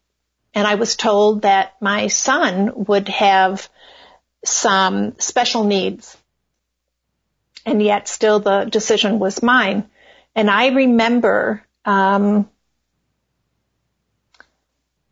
And 0.54 0.66
I 0.66 0.74
was 0.74 0.96
told 0.96 1.42
that 1.42 1.74
my 1.80 2.08
son 2.08 2.72
would 2.86 3.08
have 3.08 3.68
some 4.44 5.18
special 5.18 5.64
needs. 5.64 6.16
And 7.66 7.82
yet 7.82 8.08
still 8.08 8.40
the 8.40 8.64
decision 8.64 9.18
was 9.18 9.42
mine. 9.42 9.88
And 10.34 10.50
I 10.50 10.68
remember, 10.68 11.64
um, 11.84 12.48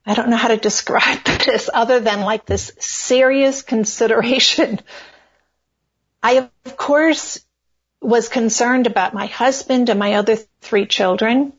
I 0.07 0.15
don't 0.15 0.31
know 0.31 0.37
how 0.37 0.49
to 0.49 0.57
describe 0.57 1.23
this 1.25 1.69
other 1.73 2.01
than 2.01 2.23
like 2.23 2.47
this 2.47 2.73
serious 2.79 3.63
consideration. 3.63 4.81
I, 6.23 6.49
of 6.65 6.77
course, 6.77 7.45
was 8.01 8.29
concerned 8.29 8.87
about 8.87 9.15
my 9.15 9.27
husband 9.27 9.89
and 9.89 9.99
my 9.99 10.15
other 10.15 10.37
three 10.61 10.87
children. 10.87 11.53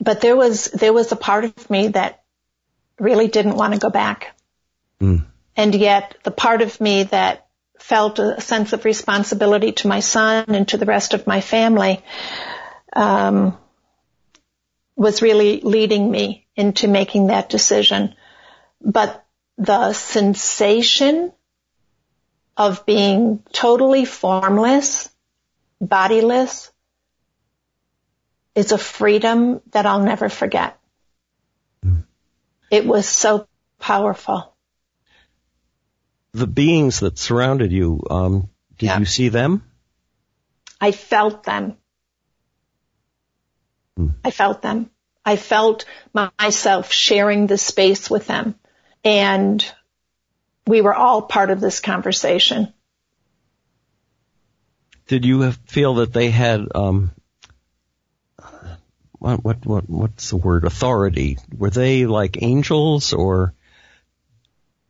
But 0.00 0.20
there 0.20 0.36
was, 0.36 0.66
there 0.66 0.92
was 0.92 1.12
a 1.12 1.16
part 1.16 1.44
of 1.44 1.70
me 1.70 1.88
that 1.88 2.22
really 2.98 3.28
didn't 3.28 3.56
want 3.56 3.74
to 3.74 3.80
go 3.80 3.90
back. 3.90 4.36
Mm. 5.00 5.24
And 5.56 5.74
yet 5.74 6.16
the 6.22 6.30
part 6.30 6.62
of 6.62 6.80
me 6.80 7.04
that 7.04 7.46
felt 7.78 8.18
a 8.18 8.40
sense 8.40 8.72
of 8.72 8.84
responsibility 8.84 9.72
to 9.72 9.88
my 9.88 10.00
son 10.00 10.44
and 10.48 10.68
to 10.68 10.76
the 10.76 10.86
rest 10.86 11.14
of 11.14 11.26
my 11.26 11.40
family, 11.40 12.02
um, 12.94 13.56
was 14.96 15.22
really 15.22 15.60
leading 15.60 16.10
me 16.10 16.46
into 16.56 16.86
making 16.86 17.28
that 17.28 17.48
decision. 17.48 18.14
But 18.82 19.24
the 19.56 19.92
sensation 19.92 21.32
of 22.56 22.84
being 22.84 23.42
totally 23.52 24.04
formless, 24.04 25.08
bodiless, 25.80 26.70
is 28.54 28.72
a 28.72 28.78
freedom 28.78 29.60
that 29.70 29.86
I'll 29.86 30.02
never 30.02 30.28
forget. 30.28 30.78
Mm. 31.84 32.04
It 32.70 32.86
was 32.86 33.08
so 33.08 33.46
powerful. 33.78 34.54
The 36.32 36.46
beings 36.46 37.00
that 37.00 37.18
surrounded 37.18 37.72
you, 37.72 38.02
um, 38.10 38.50
did 38.78 38.86
yeah. 38.86 38.98
you 38.98 39.04
see 39.04 39.28
them? 39.28 39.64
I 40.80 40.92
felt 40.92 41.42
them. 41.44 41.76
Mm. 43.98 44.14
I 44.24 44.30
felt 44.30 44.62
them. 44.62 44.90
I 45.24 45.36
felt 45.36 45.84
myself 46.14 46.92
sharing 46.92 47.46
the 47.46 47.58
space 47.58 48.08
with 48.08 48.26
them 48.26 48.54
and 49.04 49.64
we 50.66 50.80
were 50.80 50.94
all 50.94 51.22
part 51.22 51.50
of 51.50 51.60
this 51.60 51.80
conversation. 51.80 52.72
Did 55.06 55.24
you 55.24 55.50
feel 55.66 55.94
that 55.96 56.12
they 56.12 56.30
had, 56.30 56.66
um, 56.74 57.10
what, 59.20 59.44
what, 59.44 59.66
what, 59.66 59.88
what's 59.88 60.30
the 60.30 60.38
word? 60.38 60.64
Authority. 60.64 61.38
Were 61.56 61.70
they 61.70 62.06
like 62.06 62.42
angels 62.42 63.12
or 63.12 63.54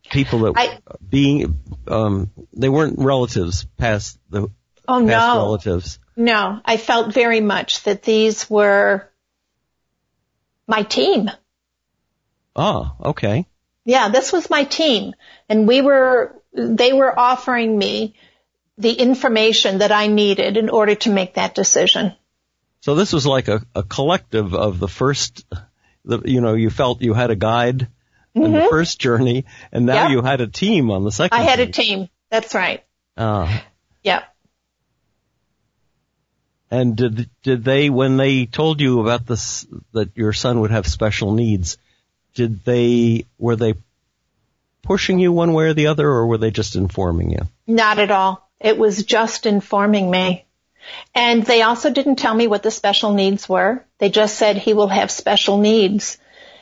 people 0.08 0.40
that 0.40 0.52
I, 0.56 0.78
being, 1.06 1.58
um, 1.88 2.30
they 2.52 2.68
weren't 2.68 2.98
relatives 2.98 3.64
past 3.76 4.18
the, 4.30 4.48
oh, 4.86 5.06
past 5.06 5.34
no. 5.34 5.36
relatives? 5.36 5.98
No, 6.16 6.60
I 6.64 6.76
felt 6.76 7.12
very 7.12 7.40
much 7.40 7.82
that 7.82 8.04
these 8.04 8.48
were 8.48 9.10
my 10.68 10.84
team. 10.84 11.28
Oh, 12.54 12.92
okay. 13.04 13.46
Yeah, 13.84 14.10
this 14.10 14.32
was 14.32 14.48
my 14.48 14.62
team 14.62 15.14
and 15.48 15.66
we 15.66 15.80
were, 15.80 16.40
they 16.52 16.92
were 16.92 17.18
offering 17.18 17.76
me 17.76 18.14
the 18.78 18.92
information 18.92 19.78
that 19.78 19.90
I 19.90 20.06
needed 20.06 20.56
in 20.56 20.70
order 20.70 20.94
to 20.94 21.10
make 21.10 21.34
that 21.34 21.56
decision. 21.56 22.14
So 22.80 22.94
this 22.94 23.12
was 23.12 23.26
like 23.26 23.48
a, 23.48 23.62
a 23.74 23.82
collective 23.82 24.54
of 24.54 24.78
the 24.78 24.88
first, 24.88 25.44
the, 26.04 26.22
you 26.24 26.40
know, 26.40 26.54
you 26.54 26.70
felt 26.70 27.02
you 27.02 27.14
had 27.14 27.30
a 27.30 27.36
guide 27.36 27.80
mm-hmm. 27.80 28.42
in 28.42 28.52
the 28.52 28.58
mm-hmm. 28.58 28.68
first 28.70 28.98
journey 28.98 29.44
and 29.70 29.86
now 29.86 30.04
yep. 30.04 30.10
you 30.12 30.22
had 30.22 30.40
a 30.40 30.46
team 30.46 30.90
on 30.90 31.04
the 31.04 31.12
second. 31.12 31.38
I 31.38 31.42
had 31.42 31.60
a 31.60 31.66
team. 31.66 32.08
That's 32.30 32.54
right. 32.54 32.84
Oh. 33.16 33.62
Yep. 34.02 34.24
And 36.70 36.96
did 36.96 37.28
did 37.42 37.64
they 37.64 37.90
when 37.90 38.16
they 38.16 38.46
told 38.46 38.80
you 38.80 39.00
about 39.00 39.26
this 39.26 39.66
that 39.92 40.16
your 40.16 40.32
son 40.32 40.60
would 40.60 40.70
have 40.70 40.86
special 40.86 41.34
needs? 41.34 41.78
Did 42.34 42.64
they 42.64 43.26
were 43.38 43.56
they 43.56 43.74
pushing 44.82 45.18
you 45.18 45.32
one 45.32 45.52
way 45.52 45.64
or 45.64 45.74
the 45.74 45.88
other, 45.88 46.08
or 46.08 46.26
were 46.28 46.38
they 46.38 46.52
just 46.52 46.76
informing 46.76 47.30
you? 47.30 47.48
Not 47.66 47.98
at 47.98 48.12
all. 48.12 48.48
It 48.60 48.78
was 48.78 49.02
just 49.02 49.46
informing 49.46 50.10
me. 50.10 50.46
And 51.14 51.44
they 51.44 51.62
also 51.62 51.90
didn't 51.90 52.16
tell 52.16 52.34
me 52.34 52.46
what 52.46 52.62
the 52.62 52.70
special 52.70 53.12
needs 53.12 53.48
were. 53.48 53.84
They 53.98 54.10
just 54.10 54.36
said 54.36 54.56
he 54.56 54.72
will 54.74 54.88
have 54.88 55.10
special 55.10 55.58
needs. 55.58 56.18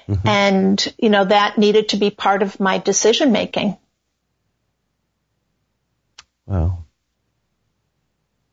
Mm-hmm. 0.08 0.28
And, 0.28 0.94
you 0.98 1.10
know, 1.10 1.25
that 1.25 1.58
needed 1.58 1.90
to 1.90 1.96
be 1.98 2.10
part 2.10 2.42
of 2.42 2.58
my 2.60 2.78
decision 2.78 3.30
making. 3.32 3.76
Wow. 6.46 6.84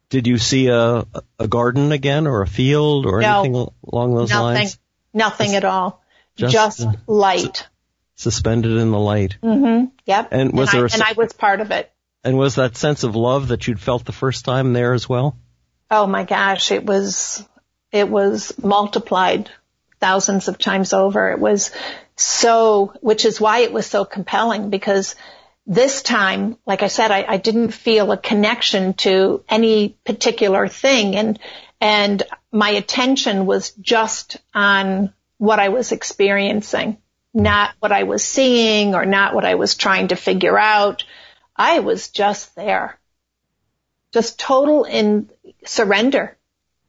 Did 0.09 0.27
you 0.27 0.37
see 0.37 0.67
a 0.67 1.05
a 1.39 1.47
garden 1.47 1.91
again, 1.91 2.27
or 2.27 2.41
a 2.41 2.47
field, 2.47 3.05
or 3.05 3.21
No. 3.21 3.39
anything 3.39 3.67
along 3.91 4.15
those 4.15 4.29
Nothing, 4.29 4.55
lines? 4.55 4.79
nothing 5.13 5.55
at 5.55 5.65
all. 5.65 6.03
Just, 6.35 6.53
Just, 6.53 6.81
uh, 6.81 6.93
light. 7.07 7.67
Suspended 8.15 8.73
in 8.77 8.91
the 8.91 8.99
light. 8.99 9.37
hmm 9.41 9.85
Yep. 10.05 10.29
And 10.31 10.53
was 10.53 10.69
I, 10.69 10.71
there 10.77 10.85
a 10.85 10.89
and 10.93 11.01
I 11.01 11.13
was 11.13 11.33
part 11.33 11.59
of 11.61 11.71
it. 11.71 11.91
And 12.23 12.37
was 12.37 12.55
that 12.55 12.77
sense 12.77 13.03
of 13.03 13.15
love 13.15 13.49
that 13.49 13.67
you'd 13.67 13.79
felt 13.79 14.05
the 14.05 14.11
first 14.11 14.45
time 14.45 14.73
there 14.73 14.93
as 14.93 15.07
well? 15.07 15.37
Oh 15.89 16.07
my 16.07 16.23
gosh, 16.23 16.71
it 16.71 16.85
was, 16.85 17.45
it 17.91 18.09
was 18.09 18.53
multiplied 18.61 19.49
thousands 19.99 20.47
of 20.47 20.57
times 20.57 20.93
over. 20.93 21.31
It 21.31 21.39
was 21.39 21.71
so, 22.15 22.93
which 23.01 23.25
is 23.25 23.39
why 23.41 23.59
it 23.59 23.73
was 23.73 23.85
so 23.85 24.05
compelling 24.05 24.69
because 24.69 25.15
this 25.67 26.01
time, 26.01 26.57
like 26.65 26.83
I 26.83 26.87
said, 26.87 27.11
I, 27.11 27.25
I 27.27 27.37
didn't 27.37 27.71
feel 27.71 28.11
a 28.11 28.17
connection 28.17 28.93
to 28.95 29.43
any 29.49 29.97
particular 30.05 30.67
thing 30.67 31.15
and, 31.15 31.39
and 31.81 32.23
my 32.51 32.69
attention 32.69 33.45
was 33.45 33.71
just 33.71 34.37
on 34.53 35.13
what 35.37 35.59
I 35.59 35.69
was 35.69 35.91
experiencing, 35.91 36.97
not 37.33 37.71
what 37.79 37.91
I 37.91 38.03
was 38.03 38.23
seeing 38.23 38.95
or 38.95 39.05
not 39.05 39.35
what 39.35 39.45
I 39.45 39.55
was 39.55 39.75
trying 39.75 40.09
to 40.09 40.15
figure 40.15 40.57
out. 40.57 41.03
I 41.55 41.79
was 41.79 42.09
just 42.09 42.55
there. 42.55 42.97
Just 44.15 44.39
total 44.39 44.85
in 44.85 45.29
surrender 45.65 46.37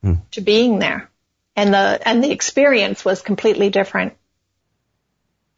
hmm. 0.00 0.14
to 0.30 0.40
being 0.40 0.78
there. 0.78 1.10
And 1.56 1.74
the, 1.74 2.00
and 2.04 2.22
the 2.22 2.30
experience 2.30 3.04
was 3.04 3.20
completely 3.20 3.68
different. 3.68 4.12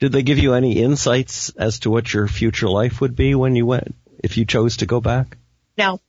Did 0.00 0.12
they 0.12 0.22
give 0.22 0.38
you 0.38 0.54
any 0.54 0.80
insights 0.80 1.50
as 1.50 1.80
to 1.80 1.90
what 1.90 2.10
your 2.10 2.26
future 2.26 2.70
life 2.70 3.02
would 3.02 3.14
be 3.14 3.34
when 3.34 3.54
you 3.54 3.66
went, 3.66 3.94
if 4.25 4.38
you 4.38 4.46
chose 4.46 4.78
to 4.78 4.87
go 4.87 5.02
back? 5.02 5.37
No. 5.76 6.00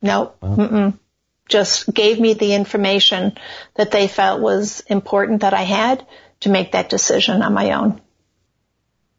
No. 0.00 0.34
Mm-mm. 0.40 1.00
Just 1.48 1.92
gave 1.92 2.20
me 2.20 2.34
the 2.34 2.54
information 2.54 3.36
that 3.74 3.90
they 3.90 4.06
felt 4.06 4.40
was 4.40 4.84
important 4.86 5.40
that 5.40 5.52
I 5.52 5.62
had 5.62 6.06
to 6.42 6.48
make 6.48 6.70
that 6.72 6.88
decision 6.88 7.42
on 7.42 7.54
my 7.54 7.72
own. 7.72 8.00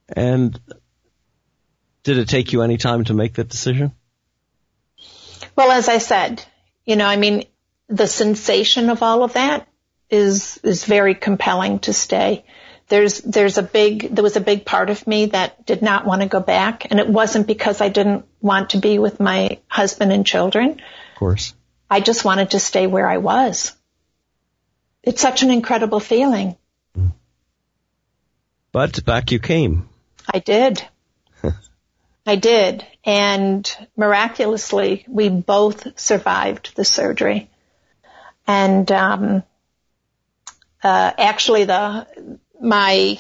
And 0.08 0.58
did 2.04 2.20
it 2.20 2.30
take 2.30 2.54
you 2.54 2.62
any 2.62 2.78
time 2.78 3.04
to 3.04 3.14
make 3.14 3.34
that 3.34 3.50
decision? 3.50 3.92
Well, 5.56 5.72
as 5.72 5.88
I 5.88 6.00
said, 6.00 6.44
you 6.86 6.96
know, 6.96 7.06
I 7.06 7.16
mean, 7.16 7.46
the 7.88 8.08
sensation 8.08 8.90
of 8.90 9.04
all 9.04 9.24
of 9.24 9.34
that 9.34 9.68
is, 10.10 10.60
is 10.64 10.86
very 10.86 11.16
compelling 11.16 11.80
to 11.80 11.94
stay. 11.94 12.46
There's, 12.88 13.20
there's 13.20 13.58
a 13.58 13.64
big, 13.64 14.14
there 14.14 14.24
was 14.24 14.36
a 14.36 14.42
big 14.42 14.66
part 14.66 14.90
of 14.90 15.08
me 15.08 15.28
that 15.28 15.66
did 15.66 15.82
not 15.82 16.06
want 16.06 16.22
to 16.22 16.28
go 16.28 16.40
back. 16.40 16.86
And 16.92 17.00
it 17.00 17.10
wasn't 17.10 17.48
because 17.48 17.82
I 17.82 17.90
didn't 17.90 18.26
want 18.42 18.72
to 18.72 18.78
be 18.78 19.00
with 19.00 19.20
my 19.20 19.60
husband 19.68 20.12
and 20.12 20.26
children. 20.26 20.72
Of 20.72 21.20
course. 21.20 21.54
I 21.90 22.00
just 22.00 22.26
wanted 22.26 22.52
to 22.52 22.60
stay 22.60 22.86
where 22.88 23.08
I 23.08 23.18
was. 23.18 23.74
It's 25.04 25.22
such 25.22 25.44
an 25.44 25.52
incredible 25.52 26.00
feeling. 26.00 26.58
Mm. 26.98 27.14
But 28.72 29.06
back 29.06 29.32
you 29.32 29.40
came. 29.40 29.88
I 30.32 30.40
did. 30.40 30.86
I 32.26 32.36
did. 32.36 32.86
And 33.04 33.70
miraculously, 33.96 35.06
we 35.08 35.30
both 35.30 36.00
survived 36.00 36.76
the 36.76 36.86
surgery. 36.86 37.50
And, 38.48 38.92
um, 38.92 39.44
uh, 40.84 41.12
actually 41.18 41.66
the, 41.66 42.08
my 42.60 43.20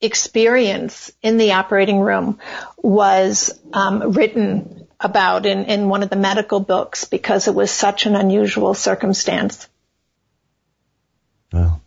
experience 0.00 1.12
in 1.22 1.36
the 1.38 1.52
operating 1.52 2.00
room 2.00 2.38
was, 2.76 3.58
um, 3.72 4.12
written 4.12 4.86
about 5.00 5.46
in, 5.46 5.64
in 5.64 5.88
one 5.88 6.02
of 6.02 6.10
the 6.10 6.16
medical 6.16 6.60
books 6.60 7.04
because 7.04 7.48
it 7.48 7.54
was 7.54 7.70
such 7.70 8.06
an 8.06 8.14
unusual 8.14 8.74
circumstance. 8.74 9.68
Wow. 11.52 11.80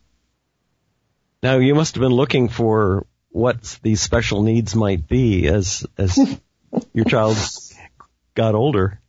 Now 1.41 1.57
you 1.57 1.75
must 1.75 1.95
have 1.95 2.01
been 2.01 2.11
looking 2.11 2.49
for 2.49 3.05
what 3.29 3.79
these 3.81 4.01
special 4.01 4.43
needs 4.43 4.75
might 4.75 5.07
be 5.07 5.47
as, 5.47 5.85
as 5.97 6.17
your 6.93 7.05
child 7.05 7.37
got 8.35 8.55
older. 8.55 9.01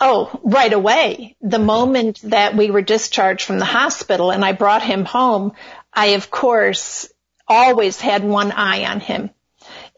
Oh, 0.00 0.40
right 0.42 0.72
away. 0.72 1.36
The 1.40 1.58
moment 1.58 2.20
that 2.22 2.56
we 2.56 2.70
were 2.70 2.82
discharged 2.82 3.46
from 3.46 3.58
the 3.58 3.64
hospital 3.64 4.30
and 4.30 4.44
I 4.44 4.52
brought 4.52 4.82
him 4.82 5.04
home, 5.04 5.52
I 5.92 6.08
of 6.08 6.30
course 6.30 7.08
always 7.46 8.00
had 8.00 8.24
one 8.24 8.50
eye 8.52 8.84
on 8.86 9.00
him 9.00 9.30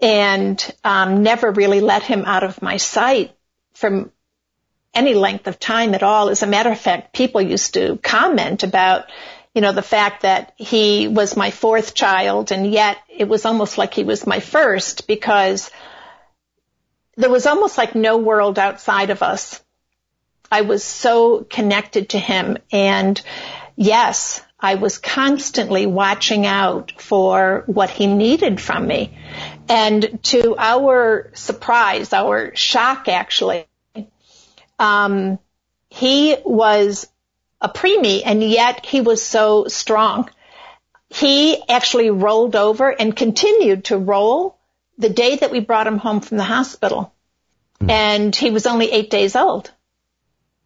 and 0.03 0.75
um, 0.85 1.23
never 1.23 1.51
really 1.51 1.81
let 1.81 2.03
him 2.03 2.25
out 2.27 2.45
of 2.45 2.61
my 2.61 2.77
sight 2.77 3.35
from 3.73 4.11
any 4.93 5.15
length 5.15 5.47
of 5.47 5.59
time 5.59 5.95
at 5.95 6.03
all. 6.03 6.29
As 6.29 6.43
a 6.43 6.47
matter 6.47 6.71
of 6.71 6.81
fact, 6.81 7.15
people 7.15 7.41
used 7.41 7.75
to 7.75 7.99
comment 8.03 8.63
about, 8.63 9.07
you 9.55 9.63
know, 9.63 9.73
the 9.73 9.83
fact 9.83 10.23
that 10.23 10.55
he 10.57 11.09
was 11.09 11.37
my 11.37 11.51
fourth 11.51 11.95
child 11.95 12.53
and 12.53 12.71
yet 12.71 12.99
it 13.09 13.29
was 13.29 13.45
almost 13.47 13.79
like 13.79 13.95
he 13.95 14.05
was 14.05 14.27
my 14.27 14.41
first 14.41 15.07
because 15.07 15.71
there 17.17 17.31
was 17.31 17.47
almost 17.47 17.79
like 17.79 17.95
no 17.95 18.19
world 18.19 18.59
outside 18.59 19.11
of 19.11 19.23
us. 19.23 19.63
I 20.51 20.61
was 20.63 20.85
so 20.85 21.45
connected 21.45 22.11
to 22.11 22.19
him 22.19 22.59
and 22.71 23.21
yes, 23.75 24.43
I 24.59 24.77
was 24.77 24.99
constantly 24.99 25.87
watching 25.87 26.47
out 26.47 26.93
for 27.01 27.65
what 27.67 27.91
he 27.91 28.07
needed 28.07 28.61
from 28.61 28.87
me. 28.87 29.17
And 29.69 30.23
to 30.25 30.57
our 30.57 31.31
surprise, 31.35 32.13
our 32.13 32.55
shock 32.55 33.09
actually, 33.09 33.67
um, 34.79 35.39
he 35.91 36.37
was 36.45 37.07
a 37.61 37.69
preemie 37.69 38.23
and 38.25 38.43
yet 38.43 38.87
he 38.87 39.01
was 39.01 39.23
so 39.23 39.67
strong. 39.67 40.31
He 41.09 41.63
actually 41.69 42.11
rolled 42.11 42.57
over 42.57 42.89
and 42.91 43.17
continued 43.17 43.87
to 43.87 43.97
roll 43.97 44.59
the 44.99 45.09
day 45.09 45.37
that 45.37 45.51
we 45.51 45.61
brought 45.61 45.87
him 45.87 45.99
home 45.99 46.21
from 46.21 46.37
the 46.37 46.45
hospital. 46.45 47.13
And 47.89 48.35
he 48.35 48.51
was 48.51 48.67
only 48.67 48.91
eight 48.91 49.11
days 49.11 49.37
old. 49.37 49.71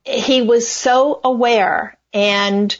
He 0.05 0.43
was 0.43 0.69
so 0.69 1.21
aware 1.25 1.99
and 2.12 2.77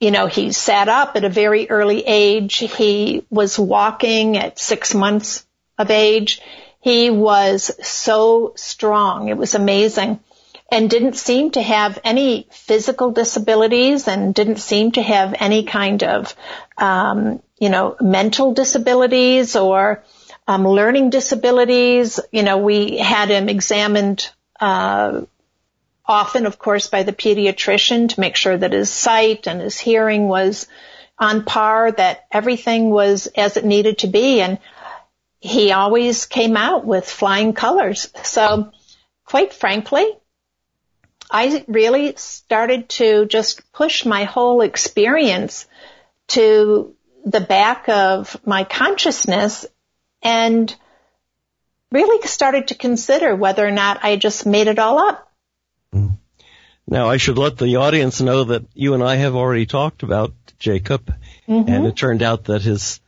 you 0.00 0.10
know, 0.10 0.26
he 0.26 0.50
sat 0.52 0.88
up 0.88 1.16
at 1.16 1.24
a 1.24 1.28
very 1.28 1.68
early 1.68 2.02
age. 2.06 2.56
He 2.56 3.26
was 3.28 3.58
walking 3.58 4.38
at 4.38 4.58
six 4.58 4.94
months 4.94 5.46
of 5.76 5.90
age. 5.90 6.40
He 6.80 7.10
was 7.10 7.70
so 7.86 8.54
strong. 8.56 9.28
It 9.28 9.36
was 9.36 9.54
amazing 9.54 10.20
and 10.72 10.88
didn't 10.88 11.16
seem 11.16 11.50
to 11.50 11.62
have 11.62 11.98
any 12.02 12.48
physical 12.50 13.10
disabilities 13.10 14.08
and 14.08 14.34
didn't 14.34 14.56
seem 14.56 14.92
to 14.92 15.02
have 15.02 15.34
any 15.38 15.64
kind 15.64 16.02
of, 16.02 16.34
um, 16.78 17.42
you 17.58 17.68
know, 17.68 17.96
mental 18.00 18.54
disabilities 18.54 19.54
or 19.54 20.02
um, 20.46 20.66
learning 20.66 21.10
disabilities. 21.10 22.20
You 22.32 22.42
know, 22.42 22.58
we 22.58 22.98
had 22.98 23.28
him 23.28 23.48
examined 23.48 24.28
uh, 24.58 25.22
often, 26.04 26.46
of 26.46 26.58
course, 26.58 26.88
by 26.88 27.02
the 27.02 27.12
pediatrician 27.12 28.08
to 28.08 28.20
make 28.20 28.36
sure 28.36 28.56
that 28.56 28.72
his 28.72 28.90
sight 28.90 29.46
and 29.46 29.60
his 29.60 29.78
hearing 29.78 30.28
was 30.28 30.66
on 31.18 31.44
par, 31.44 31.92
that 31.92 32.26
everything 32.32 32.90
was 32.90 33.26
as 33.28 33.56
it 33.56 33.64
needed 33.64 33.98
to 33.98 34.06
be, 34.06 34.40
and 34.40 34.58
he 35.38 35.72
always 35.72 36.26
came 36.26 36.56
out 36.56 36.84
with 36.84 37.08
flying 37.08 37.52
colors. 37.52 38.08
So, 38.24 38.72
quite 39.24 39.52
frankly, 39.52 40.06
I 41.30 41.64
really 41.68 42.14
started 42.16 42.88
to 42.90 43.26
just 43.26 43.72
push 43.72 44.04
my 44.04 44.24
whole 44.24 44.62
experience 44.62 45.66
to 46.28 46.94
the 47.24 47.40
back 47.40 47.88
of 47.88 48.36
my 48.44 48.64
consciousness 48.64 49.66
and 50.22 50.74
really 51.90 52.26
started 52.26 52.68
to 52.68 52.74
consider 52.74 53.34
whether 53.34 53.66
or 53.66 53.70
not 53.70 54.04
I 54.04 54.16
just 54.16 54.46
made 54.46 54.68
it 54.68 54.78
all 54.78 54.98
up. 54.98 55.26
Now 56.86 57.08
I 57.08 57.18
should 57.18 57.38
let 57.38 57.56
the 57.56 57.76
audience 57.76 58.20
know 58.20 58.44
that 58.44 58.64
you 58.74 58.94
and 58.94 59.02
I 59.02 59.16
have 59.16 59.36
already 59.36 59.66
talked 59.66 60.02
about 60.02 60.32
Jacob 60.58 61.14
and 61.46 61.86
it 61.86 61.96
turned 61.96 62.22
out 62.22 62.44
that 62.44 62.62
his 62.62 63.00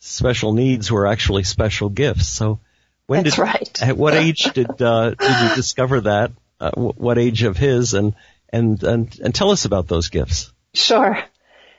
special 0.00 0.52
needs 0.52 0.90
were 0.90 1.06
actually 1.06 1.44
special 1.44 1.88
gifts. 1.88 2.28
So 2.28 2.60
when 3.06 3.24
That's 3.24 3.36
did, 3.36 3.42
right. 3.42 3.82
at 3.82 3.96
what 3.96 4.14
age 4.14 4.44
did, 4.54 4.82
uh, 4.82 5.10
did 5.10 5.50
you 5.50 5.56
discover 5.56 6.02
that? 6.02 6.32
Uh, 6.60 6.70
wh- 6.72 7.00
what 7.00 7.18
age 7.18 7.42
of 7.44 7.56
his 7.56 7.94
and, 7.94 8.14
and, 8.50 8.82
and, 8.82 9.18
and 9.20 9.34
tell 9.34 9.50
us 9.50 9.64
about 9.64 9.88
those 9.88 10.08
gifts. 10.08 10.52
Sure. 10.74 11.18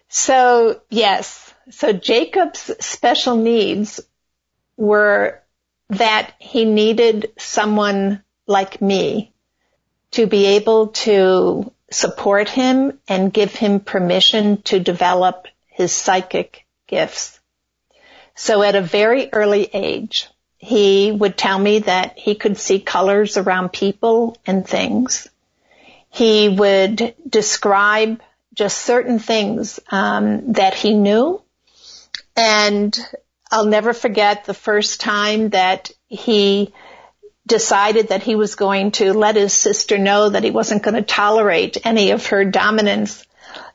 So 0.08 0.82
yes, 0.90 1.54
so 1.70 1.94
Jacob's 1.94 2.72
special 2.80 3.36
needs 3.36 4.02
were 4.80 5.42
that 5.90 6.34
he 6.40 6.64
needed 6.66 7.34
someone 7.38 8.24
like 8.48 8.82
me 8.82 9.34
to 10.12 10.26
be 10.26 10.46
able 10.58 10.88
to 10.88 11.72
support 11.92 12.48
him 12.50 12.98
and 13.08 13.34
give 13.34 13.54
him 13.54 13.80
permission 13.80 14.62
to 14.64 14.80
develop 14.80 15.48
his 15.68 15.92
psychic 15.92 16.66
gifts. 16.88 17.40
So 18.36 18.64
at 18.64 18.76
a 18.76 18.82
very 18.82 19.30
early 19.34 19.70
age, 19.74 20.28
he 20.58 21.12
would 21.12 21.38
tell 21.38 21.60
me 21.60 21.80
that 21.80 22.18
he 22.18 22.36
could 22.36 22.58
see 22.58 22.80
colors 22.80 23.38
around 23.38 23.74
people 23.74 24.38
and 24.46 24.66
things. 24.68 25.28
he 26.10 26.50
would 26.50 27.14
describe 27.28 28.22
just 28.54 28.80
certain 28.80 29.20
things 29.20 29.80
um, 29.92 30.54
that 30.54 30.74
he 30.74 30.94
knew. 30.94 31.42
And 32.36 32.98
I'll 33.52 33.66
never 33.66 33.94
forget 33.94 34.46
the 34.46 34.54
first 34.54 35.02
time 35.02 35.50
that 35.50 35.92
he 36.08 36.74
decided 37.48 38.10
that 38.10 38.22
he 38.22 38.36
was 38.36 38.54
going 38.56 38.92
to 38.92 39.12
let 39.14 39.36
his 39.36 39.54
sister 39.54 39.98
know 39.98 40.30
that 40.30 40.44
he 40.44 40.52
wasn't 40.52 40.84
going 40.84 40.96
to 40.96 41.02
tolerate 41.02 41.78
any 41.84 42.12
of 42.12 42.28
her 42.28 42.46
dominance. 42.46 43.26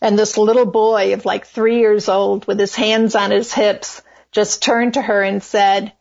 And 0.00 0.16
this 0.16 0.38
little 0.38 0.66
boy 0.66 1.12
of 1.12 1.24
like 1.24 1.46
three 1.46 1.80
years 1.80 2.08
old 2.08 2.46
with 2.46 2.60
his 2.60 2.76
hands 2.76 3.16
on 3.16 3.32
his 3.32 3.52
hips 3.52 4.00
just 4.30 4.62
turned 4.62 4.94
to 4.94 5.02
her 5.02 5.22
and 5.22 5.42
said, 5.42 5.92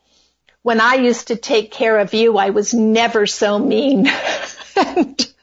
when 0.62 0.80
I 0.80 0.94
used 0.94 1.28
to 1.28 1.36
take 1.36 1.72
care 1.72 1.98
of 1.98 2.14
you, 2.14 2.38
I 2.38 2.50
was 2.50 2.72
never 2.72 3.26
so 3.26 3.58
mean. 3.58 4.08
and, 4.76 5.34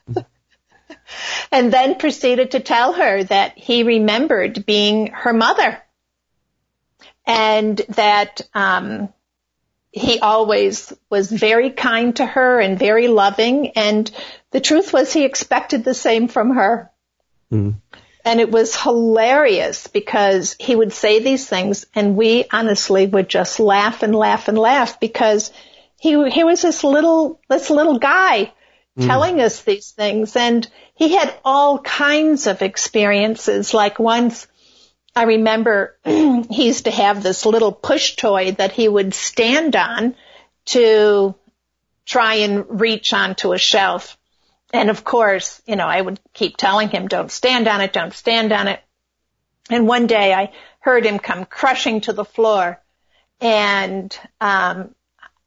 and 1.52 1.72
then 1.72 1.96
proceeded 1.96 2.52
to 2.52 2.60
tell 2.60 2.94
her 2.94 3.24
that 3.24 3.58
he 3.58 3.82
remembered 3.82 4.64
being 4.64 5.08
her 5.08 5.34
mother 5.34 5.81
and 7.26 7.76
that 7.90 8.40
um, 8.54 9.08
he 9.92 10.18
always 10.18 10.92
was 11.10 11.30
very 11.30 11.70
kind 11.70 12.16
to 12.16 12.26
her 12.26 12.60
and 12.60 12.78
very 12.78 13.08
loving. 13.08 13.68
And 13.76 14.10
the 14.50 14.60
truth 14.60 14.92
was 14.92 15.12
he 15.12 15.24
expected 15.24 15.84
the 15.84 15.94
same 15.94 16.28
from 16.28 16.54
her. 16.54 16.90
Mm. 17.52 17.74
And 18.24 18.40
it 18.40 18.50
was 18.50 18.80
hilarious 18.80 19.88
because 19.88 20.56
he 20.58 20.74
would 20.74 20.92
say 20.92 21.18
these 21.18 21.46
things 21.46 21.86
and 21.94 22.16
we 22.16 22.44
honestly 22.50 23.06
would 23.06 23.28
just 23.28 23.60
laugh 23.60 24.02
and 24.02 24.14
laugh 24.14 24.48
and 24.48 24.56
laugh 24.58 24.98
because 25.00 25.52
he, 25.98 26.30
he 26.30 26.44
was 26.44 26.62
this 26.62 26.84
little, 26.84 27.40
this 27.48 27.68
little 27.68 27.98
guy 27.98 28.52
mm. 28.96 29.06
telling 29.06 29.40
us 29.40 29.62
these 29.62 29.90
things 29.90 30.36
and 30.36 30.68
he 30.94 31.14
had 31.16 31.34
all 31.44 31.80
kinds 31.80 32.46
of 32.46 32.62
experiences. 32.62 33.74
Like 33.74 33.98
once 33.98 34.46
I 35.14 35.24
remember 35.24 35.96
he 36.04 36.66
used 36.66 36.84
to 36.84 36.90
have 36.90 37.22
this 37.22 37.44
little 37.44 37.72
push 37.72 38.16
toy 38.16 38.52
that 38.52 38.72
he 38.72 38.88
would 38.88 39.14
stand 39.14 39.76
on 39.76 40.14
to 40.66 41.34
try 42.06 42.34
and 42.36 42.80
reach 42.80 43.12
onto 43.12 43.52
a 43.52 43.58
shelf. 43.58 44.16
And 44.72 44.88
of 44.90 45.04
course, 45.04 45.60
you 45.66 45.76
know, 45.76 45.86
I 45.86 46.00
would 46.00 46.18
keep 46.32 46.56
telling 46.56 46.88
him, 46.88 47.08
don't 47.08 47.30
stand 47.30 47.68
on 47.68 47.80
it, 47.80 47.92
don't 47.92 48.14
stand 48.14 48.52
on 48.52 48.68
it. 48.68 48.80
And 49.70 49.86
one 49.86 50.06
day 50.06 50.32
I 50.32 50.52
heard 50.80 51.04
him 51.04 51.18
come 51.18 51.44
crushing 51.44 52.00
to 52.02 52.12
the 52.12 52.24
floor 52.24 52.80
and, 53.40 54.16
um, 54.40 54.94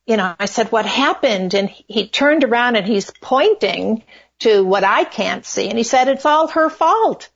you 0.06 0.18
know, 0.18 0.36
I 0.38 0.46
said, 0.46 0.72
what 0.72 0.86
happened? 0.86 1.54
And 1.54 1.70
he 1.70 2.08
turned 2.08 2.44
around 2.44 2.76
and 2.76 2.86
he's 2.86 3.12
pointing 3.22 4.04
to 4.40 4.64
what 4.64 4.84
I 4.84 5.06
can't 5.06 5.46
see. 5.46 5.70
And 5.70 5.78
he 5.78 5.84
said, 5.84 6.08
it's 6.08 6.26
all 6.26 6.48
her 6.50 6.70
fault. 6.70 7.30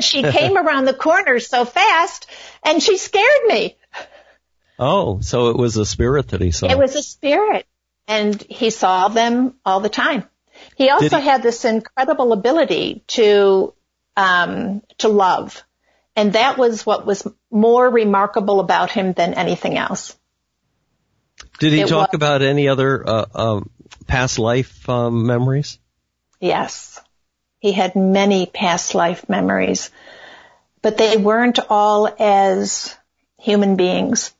She 0.00 0.22
came 0.22 0.56
around 0.56 0.86
the 0.86 0.94
corner 0.94 1.38
so 1.38 1.64
fast 1.64 2.26
and 2.62 2.82
she 2.82 2.96
scared 2.96 3.44
me. 3.46 3.76
Oh, 4.78 5.20
so 5.20 5.50
it 5.50 5.56
was 5.56 5.76
a 5.76 5.84
spirit 5.84 6.28
that 6.28 6.40
he 6.40 6.50
saw. 6.50 6.68
It 6.68 6.78
was 6.78 6.94
a 6.94 7.02
spirit 7.02 7.66
and 8.08 8.40
he 8.42 8.70
saw 8.70 9.08
them 9.08 9.54
all 9.64 9.80
the 9.80 9.88
time. 9.88 10.24
He 10.76 10.88
also 10.88 11.18
he? 11.18 11.24
had 11.24 11.42
this 11.42 11.64
incredible 11.64 12.32
ability 12.32 13.04
to, 13.08 13.74
um, 14.16 14.82
to 14.98 15.08
love. 15.08 15.62
And 16.16 16.32
that 16.32 16.56
was 16.56 16.86
what 16.86 17.04
was 17.04 17.26
more 17.50 17.88
remarkable 17.88 18.60
about 18.60 18.90
him 18.90 19.12
than 19.12 19.34
anything 19.34 19.76
else. 19.76 20.16
Did 21.58 21.72
he 21.72 21.80
it 21.80 21.88
talk 21.88 22.12
was, 22.12 22.16
about 22.16 22.42
any 22.42 22.68
other, 22.68 23.06
uh, 23.06 23.26
um, 23.34 23.70
past 24.06 24.38
life, 24.38 24.88
um, 24.88 25.26
memories? 25.26 25.78
Yes. 26.40 27.00
He 27.64 27.72
had 27.72 27.96
many 27.96 28.44
past 28.44 28.94
life 28.94 29.26
memories, 29.26 29.90
but 30.82 30.98
they 30.98 31.16
weren't 31.16 31.58
all 31.70 32.14
as 32.18 32.94
human 33.38 33.76
beings. 33.76 34.34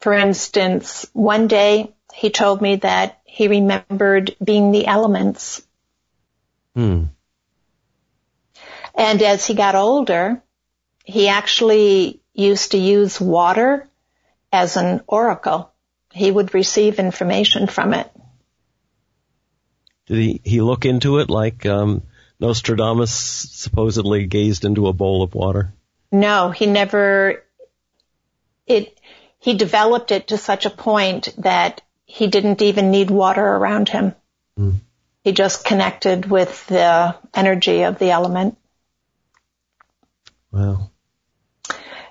For 0.00 0.12
instance, 0.12 1.08
one 1.12 1.46
day 1.46 1.94
he 2.12 2.30
told 2.30 2.60
me 2.60 2.74
that 2.82 3.20
he 3.22 3.46
remembered 3.46 4.34
being 4.42 4.72
the 4.72 4.88
elements. 4.88 5.64
Hmm. 6.74 7.04
And 8.96 9.22
as 9.22 9.46
he 9.46 9.54
got 9.54 9.76
older, 9.76 10.42
he 11.04 11.28
actually 11.28 12.20
used 12.34 12.72
to 12.72 12.78
use 12.78 13.20
water 13.20 13.88
as 14.52 14.76
an 14.76 15.02
oracle. 15.06 15.70
He 16.10 16.32
would 16.32 16.52
receive 16.52 16.98
information 16.98 17.68
from 17.68 17.94
it. 17.94 18.10
Did 20.06 20.16
he, 20.16 20.40
he 20.42 20.60
look 20.60 20.84
into 20.84 21.18
it 21.18 21.30
like 21.30 21.64
um, 21.64 22.02
Nostradamus 22.38 23.12
supposedly 23.12 24.26
gazed 24.26 24.64
into 24.64 24.88
a 24.88 24.92
bowl 24.92 25.22
of 25.22 25.34
water? 25.34 25.72
No, 26.12 26.50
he 26.50 26.66
never, 26.66 27.42
it, 28.66 28.98
he 29.38 29.54
developed 29.54 30.12
it 30.12 30.28
to 30.28 30.38
such 30.38 30.66
a 30.66 30.70
point 30.70 31.28
that 31.38 31.82
he 32.04 32.26
didn't 32.26 32.62
even 32.62 32.90
need 32.90 33.10
water 33.10 33.44
around 33.44 33.88
him. 33.88 34.14
Mm. 34.58 34.76
He 35.24 35.32
just 35.32 35.64
connected 35.64 36.26
with 36.26 36.66
the 36.66 37.16
energy 37.34 37.82
of 37.82 37.98
the 37.98 38.10
element. 38.10 38.56
Wow. 40.52 40.90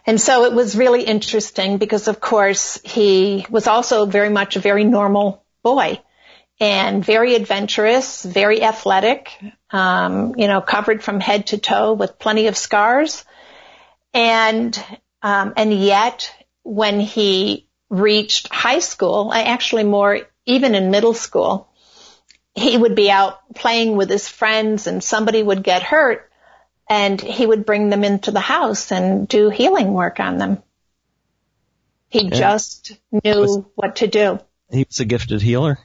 And 0.06 0.20
so 0.22 0.46
it 0.46 0.54
was 0.54 0.76
really 0.76 1.04
interesting 1.04 1.78
because 1.78 2.08
of 2.08 2.20
course 2.20 2.80
he 2.84 3.46
was 3.50 3.68
also 3.68 4.06
very 4.06 4.30
much 4.30 4.56
a 4.56 4.60
very 4.60 4.84
normal 4.84 5.44
boy 5.64 6.00
and 6.60 7.04
very 7.04 7.36
adventurous, 7.36 8.24
very 8.24 8.64
athletic, 8.64 9.32
um, 9.72 10.36
you 10.38 10.48
know, 10.48 10.62
covered 10.62 11.04
from 11.04 11.20
head 11.20 11.48
to 11.48 11.58
toe 11.58 11.94
with 11.94 12.18
plenty 12.18 12.48
of 12.48 12.56
scars. 12.56 13.26
And, 14.14 14.82
um, 15.22 15.54
and 15.58 15.74
yet 15.74 16.34
when 16.64 17.00
he 17.00 17.68
reached 17.90 18.52
high 18.52 18.80
school, 18.80 19.34
actually 19.34 19.84
more 19.84 20.22
even 20.46 20.76
in 20.76 20.92
middle 20.92 21.14
school, 21.14 21.70
he 22.54 22.78
would 22.78 22.96
be 22.96 23.12
out 23.12 23.40
playing 23.54 23.98
with 23.98 24.10
his 24.10 24.28
friends 24.28 24.88
and 24.88 25.04
somebody 25.04 25.44
would 25.44 25.64
get 25.64 25.84
hurt 25.84 26.32
and 26.90 27.20
he 27.20 27.46
would 27.46 27.66
bring 27.66 27.90
them 27.90 28.04
into 28.04 28.32
the 28.32 28.40
house 28.40 28.92
and 28.92 29.28
do 29.28 29.50
healing 29.50 29.92
work 29.92 30.20
on 30.20 30.38
them. 30.38 30.64
He 32.08 32.30
just 32.30 32.98
knew 33.12 33.42
was, 33.42 33.64
what 33.76 33.98
to 33.98 34.08
do. 34.08 34.40
He 34.72 34.86
was 34.88 35.02
a 35.02 35.06
gifted 35.06 35.42
healer? 35.42 35.80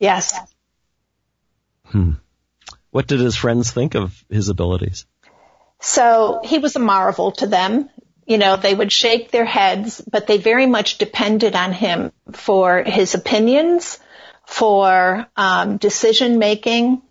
Yes. 0.00 0.36
Hmm. 1.84 2.12
What 2.90 3.06
did 3.06 3.20
his 3.20 3.36
friends 3.36 3.70
think 3.70 3.94
of 3.94 4.24
his 4.28 4.48
abilities? 4.48 5.06
So 5.78 6.40
he 6.42 6.58
was 6.58 6.74
a 6.74 6.80
marvel 6.80 7.32
to 7.32 7.46
them. 7.46 7.88
You 8.26 8.38
know, 8.38 8.56
they 8.56 8.74
would 8.74 8.90
shake 8.90 9.30
their 9.30 9.44
heads, 9.44 10.00
but 10.10 10.26
they 10.26 10.38
very 10.38 10.66
much 10.66 10.98
depended 10.98 11.54
on 11.54 11.72
him 11.72 12.12
for 12.32 12.82
his 12.82 13.14
opinions, 13.14 13.98
for 14.46 15.26
um, 15.36 15.76
decision 15.76 16.38
making, 16.38 17.02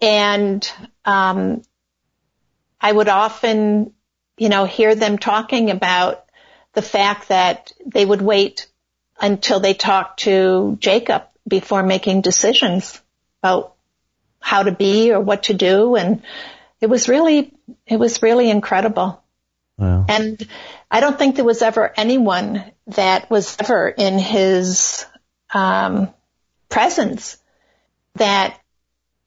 and 0.00 0.70
um, 1.04 1.62
I 2.80 2.92
would 2.92 3.08
often, 3.08 3.92
you 4.36 4.48
know, 4.48 4.64
hear 4.64 4.94
them 4.94 5.18
talking 5.18 5.70
about 5.70 6.24
the 6.74 6.82
fact 6.82 7.28
that 7.28 7.72
they 7.86 8.04
would 8.04 8.22
wait 8.22 8.66
until 9.20 9.60
they 9.60 9.72
talked 9.74 10.20
to 10.20 10.76
Jacob 10.80 11.24
before 11.46 11.82
making 11.82 12.20
decisions 12.20 13.00
about 13.42 13.74
how 14.40 14.62
to 14.62 14.72
be 14.72 15.12
or 15.12 15.20
what 15.20 15.44
to 15.44 15.54
do. 15.54 15.96
And 15.96 16.22
it 16.80 16.86
was 16.86 17.08
really, 17.08 17.52
it 17.86 17.98
was 17.98 18.22
really 18.22 18.50
incredible. 18.50 19.22
Wow. 19.78 20.06
And 20.08 20.46
I 20.90 21.00
don't 21.00 21.18
think 21.18 21.36
there 21.36 21.44
was 21.44 21.62
ever 21.62 21.92
anyone 21.96 22.64
that 22.88 23.30
was 23.30 23.56
ever 23.58 23.88
in 23.88 24.18
his 24.18 25.04
um, 25.52 26.12
presence 26.68 27.38
that 28.14 28.58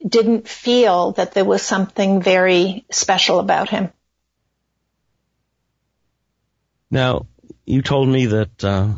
didn't 0.06 0.48
feel 0.48 1.12
that 1.14 1.34
there 1.34 1.46
was 1.46 1.62
something 1.62 2.22
very 2.22 2.86
special 2.90 3.40
about 3.40 3.70
him. 3.70 3.92
Now, 6.90 7.28
you 7.66 7.82
told 7.82 8.08
me 8.08 8.28
that 8.28 8.64
uh, 8.64 8.94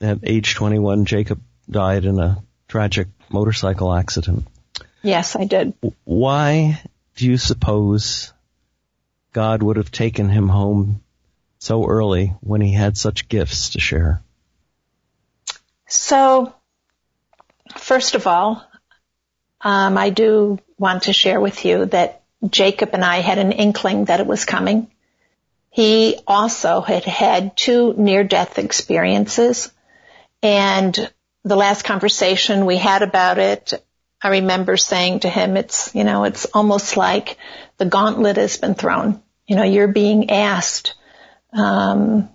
at 0.00 0.18
age 0.22 0.54
21, 0.54 1.06
Jacob 1.06 1.40
died 1.70 2.04
in 2.04 2.18
a 2.18 2.42
tragic 2.72 3.08
motorcycle 3.28 3.92
accident. 3.92 4.46
Yes, 5.02 5.36
I 5.36 5.44
did. 5.44 5.74
Why 6.04 6.80
do 7.16 7.26
you 7.26 7.36
suppose 7.36 8.32
God 9.34 9.62
would 9.62 9.76
have 9.76 9.90
taken 9.90 10.30
him 10.30 10.48
home 10.48 11.02
so 11.58 11.86
early 11.86 12.34
when 12.40 12.62
he 12.62 12.72
had 12.72 12.96
such 12.96 13.28
gifts 13.28 13.70
to 13.70 13.80
share? 13.80 14.22
So, 15.86 16.54
first 17.76 18.14
of 18.14 18.26
all, 18.26 18.66
um, 19.60 19.98
I 19.98 20.08
do 20.08 20.58
want 20.78 21.02
to 21.02 21.12
share 21.12 21.42
with 21.42 21.66
you 21.66 21.84
that 21.86 22.22
Jacob 22.48 22.94
and 22.94 23.04
I 23.04 23.18
had 23.18 23.36
an 23.36 23.52
inkling 23.52 24.06
that 24.06 24.20
it 24.20 24.26
was 24.26 24.46
coming. 24.46 24.90
He 25.68 26.18
also 26.26 26.80
had 26.80 27.04
had 27.04 27.54
two 27.54 27.92
near-death 27.98 28.58
experiences, 28.58 29.70
and 30.42 31.12
the 31.44 31.56
last 31.56 31.84
conversation 31.84 32.66
we 32.66 32.76
had 32.76 33.02
about 33.02 33.38
it, 33.38 33.72
I 34.22 34.28
remember 34.28 34.76
saying 34.76 35.20
to 35.20 35.28
him, 35.28 35.56
it's, 35.56 35.94
you 35.94 36.04
know, 36.04 36.24
it's 36.24 36.46
almost 36.46 36.96
like 36.96 37.36
the 37.78 37.86
gauntlet 37.86 38.36
has 38.36 38.56
been 38.56 38.74
thrown. 38.74 39.20
You 39.46 39.56
know, 39.56 39.64
you're 39.64 39.88
being 39.88 40.30
asked, 40.30 40.94
um, 41.52 42.28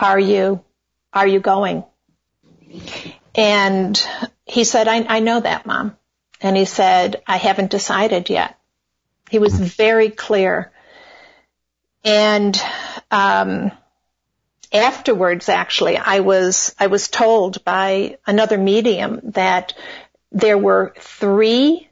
are 0.00 0.18
you, 0.18 0.64
are 1.12 1.26
you 1.26 1.38
going? 1.38 1.84
And 3.36 4.06
he 4.44 4.64
said, 4.64 4.88
I, 4.88 5.04
I 5.08 5.20
know 5.20 5.38
that, 5.40 5.64
mom. 5.64 5.96
And 6.40 6.56
he 6.56 6.64
said, 6.64 7.22
I 7.26 7.36
haven't 7.36 7.70
decided 7.70 8.28
yet. 8.28 8.58
He 9.30 9.38
was 9.38 9.54
very 9.54 10.10
clear. 10.10 10.72
And, 12.04 12.60
um, 13.10 13.70
afterwards, 14.74 15.48
actually, 15.48 15.96
I 15.96 16.20
was, 16.20 16.74
I 16.78 16.88
was 16.88 17.08
told 17.08 17.64
by 17.64 18.18
another 18.26 18.58
medium 18.58 19.20
that 19.24 19.74
there 20.32 20.58
were 20.58 20.94
three 20.98 21.88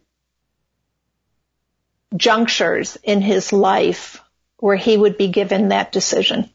junctures 2.15 2.99
in 3.03 3.23
his 3.23 3.53
life 3.53 4.21
where 4.59 4.77
he 4.77 4.97
would 4.97 5.17
be 5.17 5.29
given 5.29 5.69
that 5.69 5.93
decision. 5.93 6.51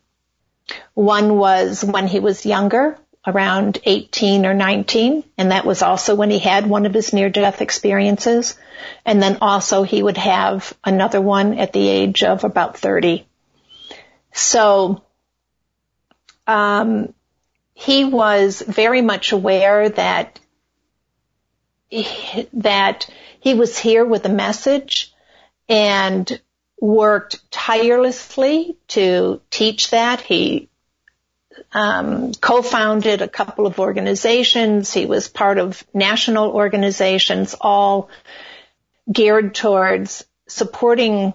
One 0.94 1.38
was 1.38 1.84
when 1.84 2.08
he 2.08 2.20
was 2.20 2.46
younger, 2.46 2.98
around 3.26 3.80
18 3.84 4.46
or 4.46 4.54
19, 4.54 5.24
and 5.38 5.52
that 5.52 5.66
was 5.66 5.82
also 5.82 6.16
when 6.16 6.30
he 6.30 6.40
had 6.40 6.66
one 6.66 6.86
of 6.86 6.94
his 6.94 7.12
near-death 7.12 7.62
experiences. 7.62 8.58
And 9.06 9.22
then 9.22 9.40
also 9.42 9.84
he 9.84 10.02
would 10.02 10.18
have 10.18 10.74
another 10.84 11.20
one 11.20 11.58
at 11.58 11.74
the 11.74 11.88
age 11.88 12.24
of 12.24 12.46
about 12.46 12.78
30. 12.78 13.28
So, 14.32 15.04
um, 16.48 17.14
he 17.74 18.06
was 18.06 18.62
very 18.62 19.02
much 19.02 19.32
aware 19.34 19.90
that 19.90 20.40
that 22.54 23.10
he 23.40 23.54
was 23.54 23.78
here 23.78 24.04
with 24.04 24.26
a 24.26 24.30
message 24.30 25.14
and 25.70 26.42
worked 26.80 27.50
tirelessly 27.52 28.78
to 28.88 29.42
teach 29.50 29.92
that. 29.92 30.22
He 30.22 30.70
um, 31.72 32.34
co-founded 32.34 33.22
a 33.22 33.28
couple 33.28 33.68
of 33.68 33.80
organizations. 33.80 34.94
He 34.94 35.06
was 35.06 35.28
part 35.28 35.58
of 35.58 35.84
national 35.94 36.52
organizations, 36.52 37.56
all 37.60 38.10
geared 39.12 39.56
towards 39.56 40.26
supporting 40.48 41.34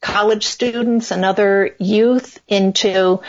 college 0.00 0.46
students 0.46 1.10
and 1.10 1.24
other 1.24 1.74
youth 1.78 2.40
into 2.46 3.20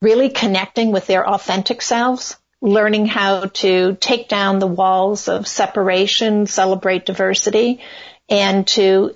really 0.00 0.30
connecting 0.30 0.92
with 0.92 1.06
their 1.06 1.28
authentic 1.28 1.82
selves 1.82 2.36
learning 2.60 3.06
how 3.06 3.46
to 3.46 3.96
take 4.00 4.28
down 4.28 4.58
the 4.58 4.66
walls 4.66 5.28
of 5.28 5.48
separation, 5.48 6.46
celebrate 6.46 7.06
diversity, 7.06 7.80
and 8.28 8.66
to 8.66 9.14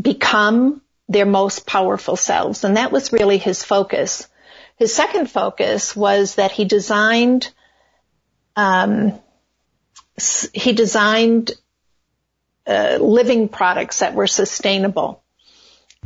become 0.00 0.82
their 1.08 1.26
most 1.26 1.66
powerful 1.66 2.16
selves. 2.16 2.64
And 2.64 2.76
that 2.76 2.92
was 2.92 3.12
really 3.12 3.38
his 3.38 3.62
focus. 3.64 4.28
His 4.76 4.92
second 4.94 5.30
focus 5.30 5.94
was 5.94 6.36
that 6.36 6.52
he 6.52 6.64
designed, 6.64 7.52
um, 8.56 9.18
he 10.52 10.72
designed 10.72 11.52
uh, 12.66 12.98
living 13.00 13.48
products 13.48 14.00
that 14.00 14.14
were 14.14 14.26
sustainable. 14.26 15.22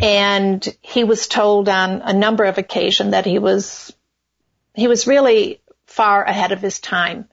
And 0.00 0.66
he 0.82 1.04
was 1.04 1.28
told 1.28 1.68
on 1.68 2.02
a 2.02 2.12
number 2.12 2.44
of 2.44 2.58
occasions 2.58 3.12
that 3.12 3.26
he 3.26 3.38
was, 3.38 3.94
he 4.74 4.88
was 4.88 5.06
really 5.06 5.60
far 5.86 6.24
ahead 6.24 6.52
of 6.52 6.60
his 6.60 6.80
time. 6.80 7.28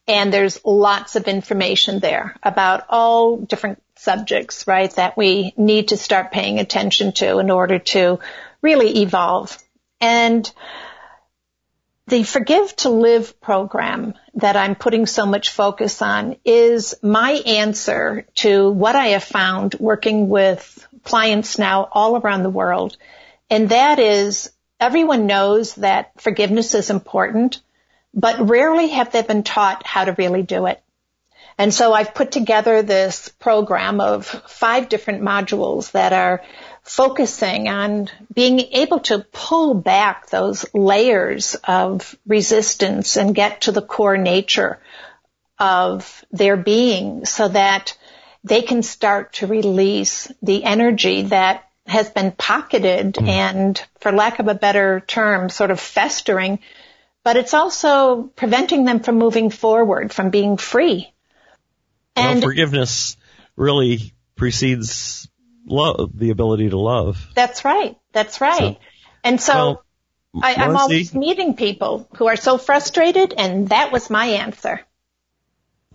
And 0.10 0.34
there's 0.34 0.64
lots 0.64 1.18
of 1.18 1.28
information 1.28 2.00
there 2.00 2.38
about 2.42 2.86
all 2.90 3.36
different 3.36 3.84
subjects, 3.98 4.66
right, 4.66 4.90
that 4.92 5.18
we 5.18 5.54
need 5.58 5.90
to 5.90 5.98
start 5.98 6.32
paying 6.32 6.60
attention 6.60 7.12
to 7.14 7.40
in 7.40 7.52
order 7.52 7.80
to 7.80 8.20
really 8.62 9.02
evolve. 9.02 9.58
And 10.00 10.50
the 12.08 12.24
Forgive 12.24 12.74
to 12.78 12.90
Live 12.90 13.42
program 13.42 14.14
that 14.36 14.56
I'm 14.56 14.76
putting 14.76 15.08
so 15.08 15.26
much 15.26 15.50
focus 15.50 16.02
on 16.02 16.38
is 16.46 16.96
my 17.04 17.32
answer 17.32 18.26
to 18.36 18.70
what 18.70 18.96
I 18.96 19.08
have 19.08 19.26
found 19.26 19.76
working 19.78 20.30
with 20.30 20.87
clients 21.04 21.58
now 21.58 21.88
all 21.92 22.18
around 22.18 22.44
the 22.44 22.50
world. 22.50 22.98
And 23.50 23.70
that 23.70 24.00
is 24.00 24.52
everyone 24.80 25.28
knows 25.28 25.76
that 25.76 26.12
forgiveness 26.22 26.74
is 26.74 26.90
important, 26.90 27.62
but 28.14 28.50
rarely 28.50 28.90
have 28.90 29.12
they 29.12 29.22
been 29.22 29.44
taught 29.44 29.86
how 29.86 30.06
to 30.06 30.14
really 30.14 30.44
do 30.44 30.66
it. 30.66 30.82
And 31.58 31.74
so 31.74 31.92
I've 31.92 32.14
put 32.14 32.32
together 32.32 32.84
this 32.84 33.30
program 33.30 34.00
of 34.00 34.28
five 34.28 34.90
different 34.90 35.24
modules 35.24 35.92
that 35.92 36.14
are 36.14 36.44
focusing 36.84 37.68
on 37.68 38.10
being 38.34 38.60
able 38.60 39.00
to 39.00 39.26
pull 39.32 39.74
back 39.74 40.30
those 40.30 40.66
layers 40.74 41.56
of 41.64 42.16
resistance 42.28 43.18
and 43.18 43.36
get 43.36 43.62
to 43.62 43.72
the 43.72 43.82
core 43.82 44.18
nature 44.18 44.80
of 45.60 46.24
their 46.32 46.56
being 46.56 47.26
so 47.26 47.48
that 47.48 47.98
they 48.48 48.62
can 48.62 48.84
start 48.84 49.34
to 49.34 49.48
release 49.48 50.32
the 50.42 50.64
energy 50.64 51.24
that 51.24 51.70
has 51.86 52.10
been 52.10 52.32
pocketed 52.32 53.14
mm. 53.14 53.28
and 53.28 53.82
for 54.00 54.12
lack 54.12 54.40
of 54.40 54.48
a 54.48 54.56
better 54.56 55.00
term, 55.02 55.50
sort 55.50 55.72
of 55.72 55.80
festering, 55.80 56.60
but 57.24 57.38
it's 57.38 57.54
also 57.54 58.24
preventing 58.36 58.86
them 58.86 59.00
from 59.00 59.18
moving 59.18 59.50
forward, 59.50 60.14
from 60.14 60.30
being 60.30 60.58
free. 60.58 61.14
And 62.16 62.40
well, 62.40 62.50
forgiveness 62.50 63.18
really 63.56 64.14
precedes 64.36 65.30
love, 65.66 66.12
the 66.14 66.30
ability 66.30 66.70
to 66.70 66.78
love. 66.78 67.28
That's 67.36 67.64
right. 67.64 67.98
That's 68.12 68.42
right. 68.42 68.76
So, 68.76 68.80
and 69.24 69.42
so 69.42 69.54
well, 69.54 70.44
I, 70.44 70.56
I'm 70.56 70.76
always 70.76 71.14
meeting 71.14 71.56
people 71.56 72.08
who 72.18 72.28
are 72.28 72.36
so 72.36 72.58
frustrated 72.58 73.34
and 73.34 73.70
that 73.70 73.92
was 73.92 74.10
my 74.10 74.26
answer. 74.26 74.82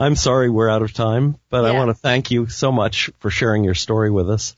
I'm 0.02 0.16
sorry 0.16 0.50
we're 0.50 0.68
out 0.68 0.82
of 0.82 0.92
time, 0.92 1.36
but 1.48 1.62
yeah. 1.62 1.70
I 1.70 1.78
want 1.78 1.90
to 1.90 1.94
thank 1.94 2.32
you 2.32 2.48
so 2.48 2.72
much 2.72 3.12
for 3.20 3.30
sharing 3.30 3.62
your 3.62 3.76
story 3.76 4.10
with 4.10 4.28
us. 4.28 4.56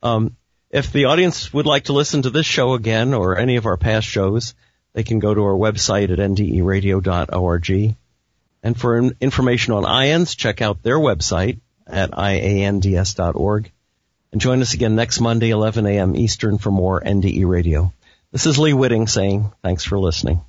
Um, 0.00 0.36
if 0.70 0.92
the 0.92 1.06
audience 1.06 1.52
would 1.52 1.66
like 1.66 1.84
to 1.84 1.92
listen 1.92 2.22
to 2.22 2.30
this 2.30 2.46
show 2.46 2.74
again 2.74 3.12
or 3.12 3.36
any 3.36 3.56
of 3.56 3.66
our 3.66 3.76
past 3.76 4.06
shows, 4.06 4.54
they 4.92 5.02
can 5.02 5.18
go 5.18 5.34
to 5.34 5.42
our 5.42 5.56
website 5.56 6.12
at 6.12 6.20
nderadio.org. 6.20 7.96
And 8.62 8.80
for 8.80 8.96
information 9.20 9.72
on 9.72 9.82
IANDS, 9.82 10.36
check 10.36 10.62
out 10.62 10.84
their 10.84 10.98
website 10.98 11.58
at 11.88 12.10
iands.org. 12.12 13.72
And 14.30 14.40
join 14.40 14.62
us 14.62 14.74
again 14.74 14.94
next 14.94 15.20
Monday, 15.20 15.50
11 15.50 15.84
a.m. 15.86 16.14
Eastern 16.14 16.58
for 16.58 16.70
more 16.70 17.00
NDE 17.00 17.44
Radio. 17.44 17.92
This 18.30 18.46
is 18.46 18.56
Lee 18.56 18.72
Witting 18.72 19.08
saying 19.08 19.50
thanks 19.64 19.82
for 19.82 19.98
listening. 19.98 20.42